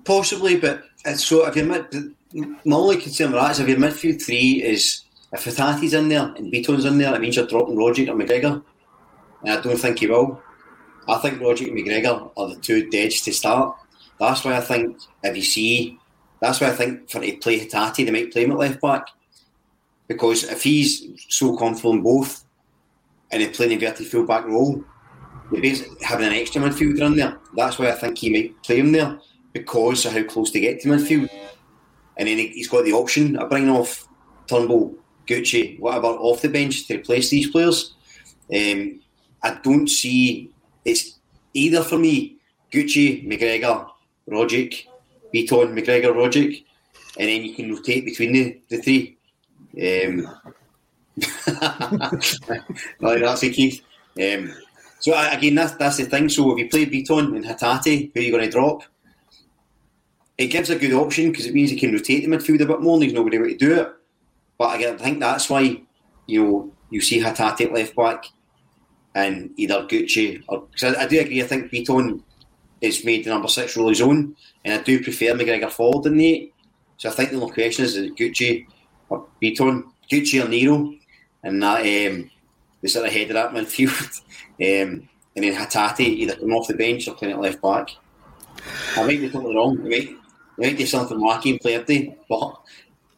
[0.05, 0.83] Possibly, but
[1.15, 2.15] so if you mid,
[2.65, 6.35] my only concern with that is if your midfield three is if Hatate's in there
[6.37, 8.63] and Bitton's in there, it means you're dropping Rogic and McGregor.
[9.43, 10.43] And I don't think he will.
[11.09, 13.77] I think Rogic and McGregor are the two deads to start.
[14.21, 15.99] That's why I think if you see,
[16.41, 19.07] that's why I think for to play Hatate, they might play him at left back.
[20.07, 22.45] Because if he's so comfortable in both
[23.31, 24.85] and he play an inverted full back role,
[26.03, 27.39] having an extra midfielder in there.
[27.57, 29.19] That's why I think he might play him there
[29.53, 31.31] because of how close they get to midfield.
[32.17, 34.07] And then he's got the option of bringing off
[34.47, 34.95] Turnbull,
[35.27, 37.95] Gucci, whatever, off the bench to replace these players.
[38.55, 39.01] Um,
[39.43, 40.51] I don't see
[40.85, 41.19] it's
[41.55, 42.37] either for me
[42.71, 43.89] Gucci, McGregor,
[44.31, 44.87] Rogic,
[45.35, 46.65] Bitton, McGregor, Rogic,
[47.19, 49.17] and then you can rotate between the, the three.
[49.77, 50.29] Um,
[53.01, 53.83] that's it, Keith.
[54.21, 54.55] Um,
[55.01, 56.29] so again, that's that's the thing.
[56.29, 58.83] So if you play Bitton and Hatate, who are you going to drop?
[60.39, 62.81] It gives a good option because it means he can rotate the midfield a bit
[62.81, 62.95] more.
[62.95, 63.93] and There's nobody able to do it.
[64.59, 65.83] But again, I think that's why
[66.27, 68.27] you know you see Hatate at left back
[69.15, 71.43] and either Gucci or because I, I, do agree.
[71.43, 72.23] I think Bitton
[72.81, 76.17] is made the number six role his own, and I do prefer McGregor forward than
[76.17, 76.55] the eight.
[76.97, 78.67] So I think the only question is, is Gucci
[79.09, 80.95] or Bitton, Gucci or Nero,
[81.43, 82.31] and that um,
[82.81, 84.21] the sort of head of that midfield.
[84.61, 87.91] um, and then Hatate either come off the bench or playing at left back.
[88.97, 89.79] I might be totally wrong.
[89.81, 90.17] I might, I
[90.59, 92.61] might do something wacky and play day, but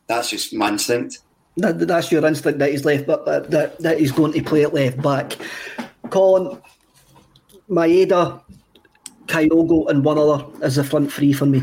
[0.07, 1.21] that's just my instinct.
[1.57, 4.63] That, that's your instinct that he's left, but that, that, that he's going to play
[4.63, 5.37] at left back.
[6.11, 6.61] Colin,
[7.69, 8.43] Maeda,
[9.27, 11.63] Kyogo, and one other is the front three for me.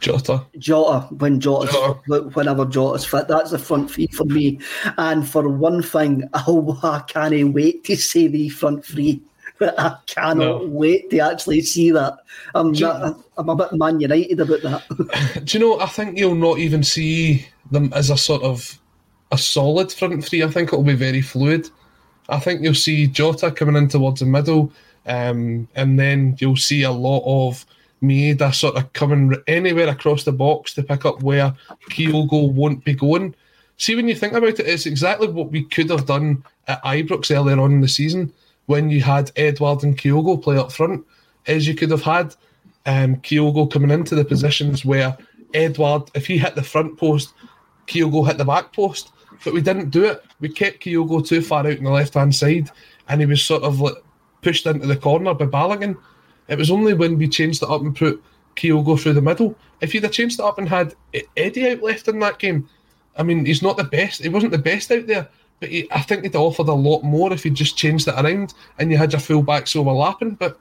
[0.00, 0.44] Jota.
[0.58, 2.22] Jota, when Jota, Jota.
[2.34, 4.60] whenever Jota's fit, that's the front three for me.
[4.98, 9.22] And for one thing, oh, I can't wait to see the front three.
[9.60, 10.66] I cannot no.
[10.66, 12.18] wait to actually see that.
[12.54, 15.42] I'm, not, I'm a bit Man United about that.
[15.44, 15.80] Do you know?
[15.80, 18.78] I think you'll not even see them as a sort of
[19.32, 20.42] a solid front three.
[20.42, 21.70] I think it'll be very fluid.
[22.28, 24.72] I think you'll see Jota coming in towards the middle,
[25.06, 27.64] um, and then you'll see a lot of
[28.02, 31.54] Maeda sort of coming anywhere across the box to pick up where
[31.90, 33.34] Kyogo won't be going.
[33.78, 37.34] See, when you think about it, it's exactly what we could have done at Ibrox
[37.34, 38.32] earlier on in the season
[38.66, 41.04] when you had Edouard and Kyogo play up front,
[41.46, 42.34] is you could have had
[42.84, 45.16] um, Kyogo coming into the positions where
[45.54, 47.32] Edouard, if he hit the front post,
[47.86, 49.12] Kyogo hit the back post.
[49.44, 50.24] But we didn't do it.
[50.40, 52.70] We kept Kyogo too far out on the left hand side,
[53.08, 53.94] and he was sort of like
[54.46, 55.96] pushed into the corner by Balogun.
[56.46, 58.22] It was only when we changed it up and put
[58.54, 59.56] Kyogo through the middle.
[59.80, 60.94] If you'd have changed it up and had
[61.36, 62.68] Eddie out left in that game,
[63.16, 64.22] I mean, he's not the best.
[64.22, 65.26] He wasn't the best out there,
[65.58, 68.54] but he, I think he'd offered a lot more if he just changed it around
[68.78, 70.36] and you had your fullbacks overlapping.
[70.36, 70.60] But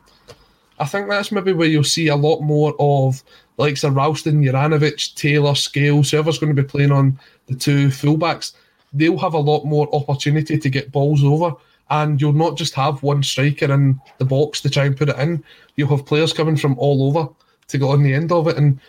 [0.80, 3.22] I think that's maybe where you'll see a lot more of
[3.58, 8.54] like Sir Ralston, Juranovic, Taylor, Scales, whoever's going to be playing on the two fullbacks.
[8.94, 11.54] They'll have a lot more opportunity to get balls over
[11.90, 15.20] and you'll not just have one striker in the box to try and put it
[15.20, 15.44] in.
[15.76, 17.30] You'll have players coming from all over
[17.68, 18.58] to get on the end of it.
[18.58, 18.80] And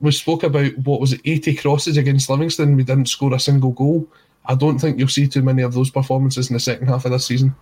[0.00, 2.76] we spoke about what was it, 80 crosses against Livingston.
[2.76, 4.06] We didn't score a single goal.
[4.46, 7.12] I don't think you'll see too many of those performances in the second half of
[7.12, 7.54] this season.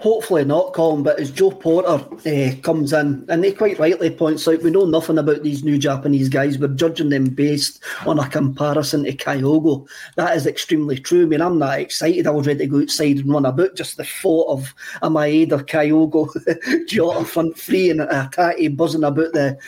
[0.00, 1.02] Hopefully not, Colin.
[1.02, 4.84] But as Joe Porter uh, comes in, and he quite rightly points out, we know
[4.84, 6.58] nothing about these new Japanese guys.
[6.58, 9.88] We're judging them based on a comparison to Kyogo.
[10.16, 11.22] That is extremely true.
[11.22, 12.26] I mean, I'm not excited.
[12.26, 13.76] I was ready to go outside and run about.
[13.76, 16.28] Just the thought of a Maeda, Kyogo,
[16.88, 19.58] Jota front free and a Hatate buzzing about the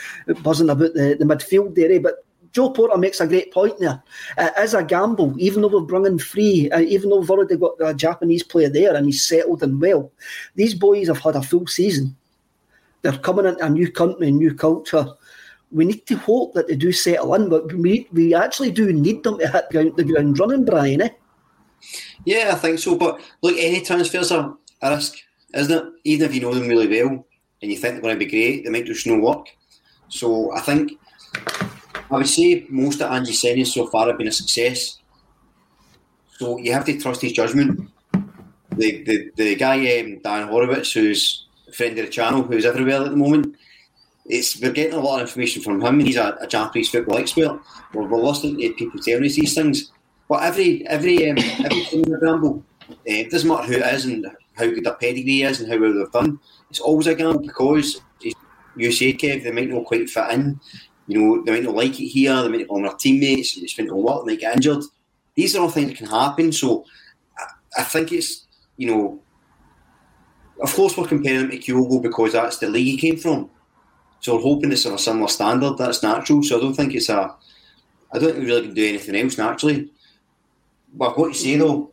[0.42, 2.00] buzzing about the, the midfield there.
[2.00, 2.23] But
[2.54, 4.00] Joe Porter makes a great point there.
[4.38, 7.72] Uh, as a gamble, even though we've brought three, uh, even though we've already got
[7.80, 10.12] a Japanese player there and he's settled and well,
[10.54, 12.16] these boys have had a full season.
[13.02, 15.04] They're coming into a new country, new culture.
[15.72, 19.24] We need to hope that they do settle in, but we, we actually do need
[19.24, 21.02] them to hit ground, the ground running, Brian.
[21.02, 21.08] Eh?
[22.24, 22.96] Yeah, I think so.
[22.96, 25.16] But look, any transfers are a risk,
[25.52, 25.92] isn't it?
[26.04, 27.26] Even if you know them really well
[27.60, 29.48] and you think they're going to be great, they might just no work.
[30.08, 30.92] So I think
[32.10, 34.98] I would say most of Ange signings so far have been a success.
[36.38, 37.90] So you have to trust his judgment.
[38.76, 43.02] The the, the guy um, Dan Orlowitz, who's a friend of the channel, who's everywhere
[43.02, 43.56] at the moment,
[44.26, 46.00] it's we're getting a lot of information from him.
[46.00, 47.60] He's a, a Japanese football expert.
[47.92, 49.92] We're, we're listening to people telling us these things.
[50.28, 54.26] But every every um, every team gamble, uh, it doesn't matter who it is and
[54.54, 56.38] how good their pedigree is and how well they've done.
[56.70, 58.00] It's always a gamble because
[58.76, 60.60] you say, Kev, they might not quite fit in
[61.06, 63.90] you know, they might not like it here, they might not their teammates, it's been
[63.90, 64.84] a lot, they might get injured.
[65.34, 66.52] These are all things that can happen.
[66.52, 66.84] So
[67.38, 68.46] I, I think it's,
[68.76, 69.20] you know,
[70.62, 73.50] of course we're comparing him to Kyogo because that's the league he came from.
[74.20, 75.76] So we're hoping it's on a similar standard.
[75.76, 76.42] That's natural.
[76.42, 77.34] So I don't think it's a.
[78.12, 79.90] I don't think we really can do anything else naturally.
[80.94, 81.92] But what you say though,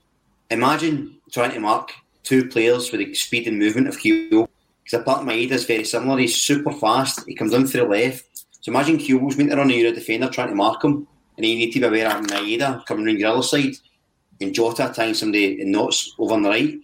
[0.50, 1.92] imagine trying to mark
[2.24, 4.48] two players with the speed and movement of Kyogo.
[4.84, 6.20] Because apart Maeda is very similar.
[6.20, 7.26] He's super fast.
[7.28, 8.26] He comes in for the left.
[8.62, 8.98] So imagine
[9.38, 11.08] meant to run a defender trying to mark him,
[11.38, 13.74] and you need to be aware of Maeda coming around your other side,
[14.40, 16.80] and Jota tying somebody in knots over on the right.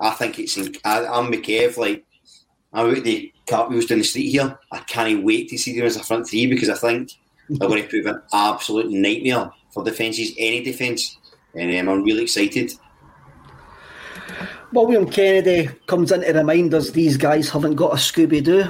[0.00, 0.58] I think it's.
[0.84, 1.76] I, I'm McKev.
[1.76, 2.04] Like
[2.72, 4.58] I'm out the cartwheels down the street here.
[4.72, 7.12] I can't wait to see them as a front three because I think
[7.48, 11.18] they're going to prove an absolute nightmare for defences, any defence,
[11.54, 12.72] and um, I'm really excited.
[14.72, 18.64] William Kennedy comes in to remind us these guys haven't got a Scooby Doo.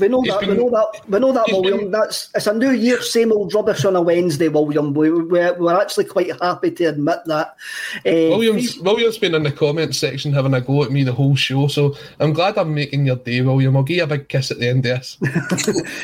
[0.00, 0.40] We know that.
[0.40, 1.00] Been, we know that.
[1.06, 1.78] We know that, William.
[1.78, 4.94] Been, that's it's a new year, same old rubbish on a Wednesday, William.
[4.94, 7.56] We, we're, we're actually quite happy to admit that.
[8.06, 11.36] Uh, William's William's been in the comments section having a go at me the whole
[11.36, 13.76] show, so I'm glad I'm making your day, William.
[13.76, 15.18] I'll give you a big kiss at the end of this.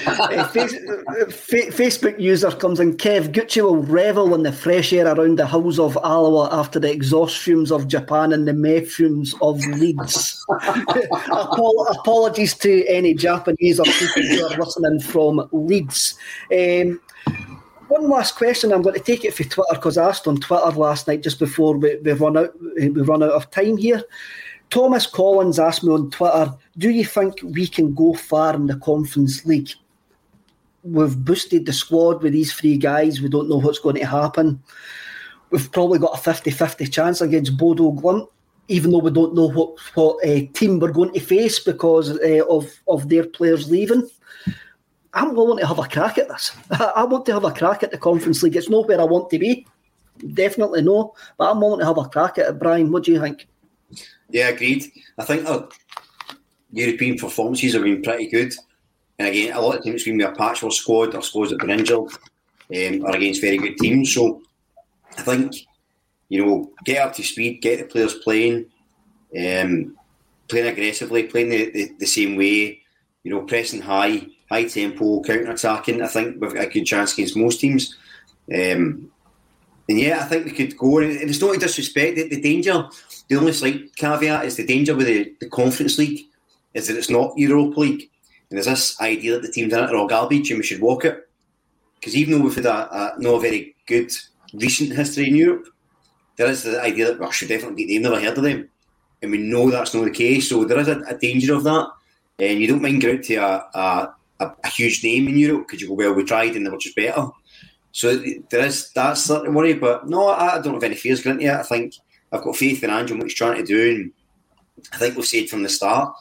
[0.07, 2.97] uh, face, uh, Facebook user comes in.
[2.99, 6.91] Kev Gucci will revel in the fresh air around the hills of Alloa after the
[6.91, 10.45] exhaust fumes of Japan and the meth fumes of Leeds.
[11.91, 16.17] apologies to any Japanese or people who are listening from Leeds.
[16.53, 17.01] Um,
[17.89, 18.73] one last question.
[18.73, 21.39] I'm going to take it for Twitter because I asked on Twitter last night just
[21.39, 24.03] before we, we run out we run out of time here.
[24.71, 28.77] Thomas Collins asked me on Twitter, "Do you think we can go far in the
[28.77, 29.71] Conference League?"
[30.83, 33.21] We've boosted the squad with these three guys.
[33.21, 34.63] We don't know what's going to happen.
[35.51, 38.29] We've probably got a 50 50 chance against Bodo Glimt
[38.69, 42.45] even though we don't know what what uh, team we're going to face because uh,
[42.49, 44.09] of of their players leaving.
[45.13, 46.57] I'm willing to have a crack at this.
[46.71, 48.57] I want to have a crack at the Conference League.
[48.57, 49.65] It's not where I want to be,
[50.35, 51.15] definitely no.
[51.39, 52.59] But I'm willing to have a crack at it.
[52.59, 53.47] Brian, what do you think?
[54.31, 54.85] Yeah, agreed.
[55.17, 55.69] I think our
[56.73, 58.53] European performances have been pretty good.
[59.19, 61.69] And again, a lot of teams been with a patchwork squad or squads that have
[61.69, 64.13] been injured um, are against very good teams.
[64.13, 64.43] So
[65.17, 65.55] I think
[66.29, 68.67] you know, get up to speed, get the players playing,
[69.39, 69.97] um,
[70.49, 72.81] playing aggressively, playing the, the, the, same way,
[73.23, 76.03] you know, pressing high, high tempo, counter attacking.
[76.03, 77.97] I think we've got a good chance against most teams.
[78.53, 79.11] Um,
[79.89, 80.99] and yeah, I think we could go.
[80.99, 82.89] And it's not to disrespect the, the danger.
[83.29, 86.27] The only slight caveat is the danger with the, the Conference League
[86.73, 88.11] is that it's not Europa League.
[88.51, 90.81] And there's this idea that the teams in it are all garbage and we should
[90.81, 91.29] walk it.
[91.95, 94.13] Because even though we've had a, a not a very good
[94.53, 95.69] recent history in Europe,
[96.37, 98.69] there is the idea that we should definitely beat them, never heard of them.
[99.23, 100.49] And we know that's not the case.
[100.49, 101.89] So there is a, a danger of that.
[102.39, 105.81] And you don't mind going out to a, a, a huge name in Europe because
[105.81, 107.29] you go, well, we tried and they were just better.
[107.93, 108.17] So
[108.51, 109.75] there is that of worry.
[109.75, 111.61] But no, I don't have any fears going into it.
[111.61, 111.95] I think
[112.33, 113.95] I've got faith in Angel what he's trying to do.
[113.95, 114.13] And
[114.93, 116.15] I think we've said from the start,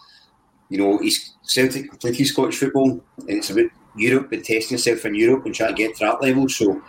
[0.70, 5.16] you know, he's Celtic completely Scottish football and it's about Europe and testing yourself in
[5.16, 6.48] Europe and trying to get to that level.
[6.48, 6.82] So, um,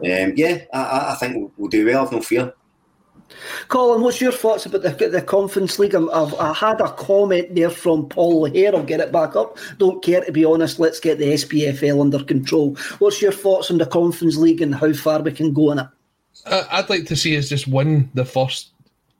[0.00, 2.04] yeah, I, I think we'll, we'll do well.
[2.04, 2.52] I've no fear.
[3.68, 5.94] Colin, what's your thoughts about the, the Conference League?
[5.94, 8.72] I've, i had a comment there from Paul here.
[8.74, 9.58] I'll get it back up.
[9.78, 10.78] Don't care, to be honest.
[10.78, 12.76] Let's get the SPFL under control.
[12.98, 15.86] What's your thoughts on the Conference League and how far we can go in it?
[16.46, 18.70] I'd like to see us just win the first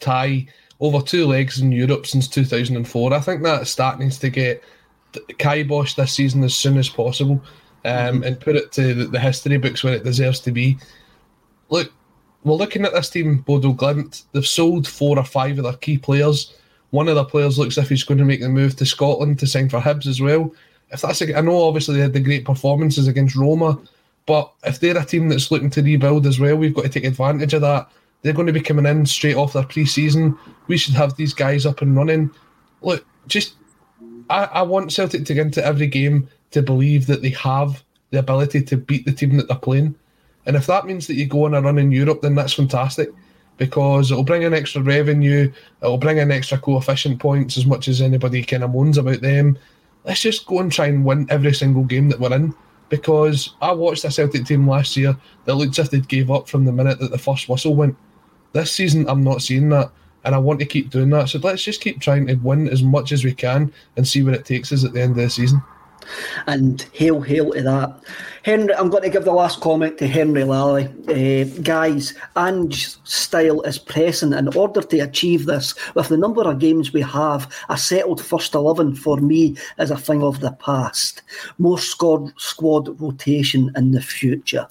[0.01, 0.47] tie
[0.81, 3.13] over two legs in Europe since 2004.
[3.13, 4.63] I think that start needs to get
[5.39, 7.43] kibosh this season as soon as possible
[7.85, 8.23] um, mm-hmm.
[8.25, 10.77] and put it to the, the history books where it deserves to be.
[11.71, 11.93] Look,
[12.47, 14.23] we're looking at this team, Bodo Glimt.
[14.31, 16.55] They've sold four or five of their key players.
[16.91, 19.41] One of the players looks as if he's going to make the move to Scotland
[19.41, 20.55] to sign for Hibs as well.
[20.91, 23.81] If that's, a, I know obviously they had the great performances against Roma,
[24.27, 27.05] but if they're a team that's looking to rebuild as well, we've got to take
[27.05, 27.91] advantage of that.
[28.23, 30.39] They're going to be coming in straight off their pre-season.
[30.69, 32.31] We should have these guys up and running.
[32.81, 33.55] Look, just
[34.31, 38.21] I, I want Celtic to get into every game to believe that they have the
[38.21, 39.97] ability to beat the team that they're playing.
[40.47, 43.11] And if that means that you go on a run in Europe, then that's fantastic
[43.59, 45.51] because it'll bring in extra revenue,
[45.83, 49.59] it'll bring in extra coefficient points as much as anybody kind of moans about them.
[50.05, 52.55] Let's just go and try and win every single game that we're in
[52.89, 56.49] because I watched a Celtic team last year that looked as if they'd gave up
[56.49, 57.97] from the minute that the first whistle went.
[58.53, 59.91] This season, I'm not seeing that,
[60.25, 61.29] and I want to keep doing that.
[61.29, 64.35] So let's just keep trying to win as much as we can and see where
[64.35, 65.61] it takes us at the end of the season.
[66.47, 68.01] And hail, hail to that.
[68.43, 70.85] Henry, I'm going to give the last comment to Henry Lally.
[71.09, 74.33] Uh, guys, Ange's style is pressing.
[74.33, 78.55] In order to achieve this, with the number of games we have, a settled first
[78.55, 81.23] 11 for me is a thing of the past.
[81.59, 84.69] More squad, squad rotation in the future.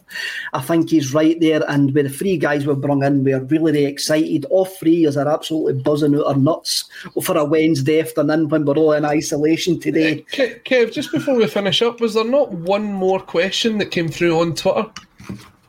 [0.53, 1.69] I think he's right there.
[1.69, 4.45] And with the three guys we've brought in, we're really excited.
[4.45, 6.85] All three are absolutely buzzing out our nuts
[7.23, 10.23] for a Wednesday afternoon when we're all in isolation today.
[10.31, 14.07] Kev, just before before we finish up, was there not one more question that came
[14.07, 14.85] through on Twitter?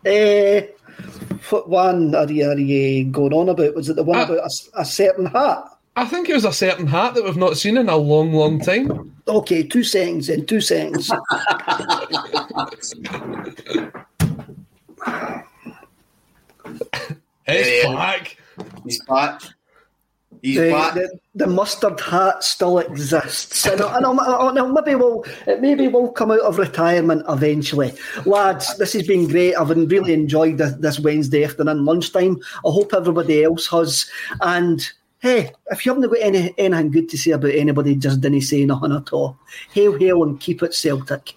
[0.04, 0.66] Eh,
[1.48, 3.74] what one are you, are you going on about?
[3.74, 5.64] Was it the one Uh, about a certain hat?
[5.96, 8.60] I think it was a certain hat that we've not seen in a long, long
[8.60, 9.14] time.
[9.26, 11.10] Okay, two seconds then, two seconds.
[17.48, 17.94] It's Yeah.
[17.94, 18.36] back.
[18.84, 19.40] He's back.
[20.42, 20.94] He's the, back.
[20.94, 26.40] the, the mustard hat still exists, and, and maybe we'll it maybe will come out
[26.40, 27.92] of retirement eventually,
[28.24, 28.76] lads.
[28.78, 29.54] This has been great.
[29.54, 32.38] I've really enjoyed this, this Wednesday afternoon lunchtime.
[32.58, 34.10] I hope everybody else has.
[34.40, 34.88] And
[35.20, 38.64] hey, if you haven't got any anything good to say about anybody, just didn't say
[38.64, 39.38] nothing at all.
[39.72, 41.36] Hail, hail, and keep it Celtic.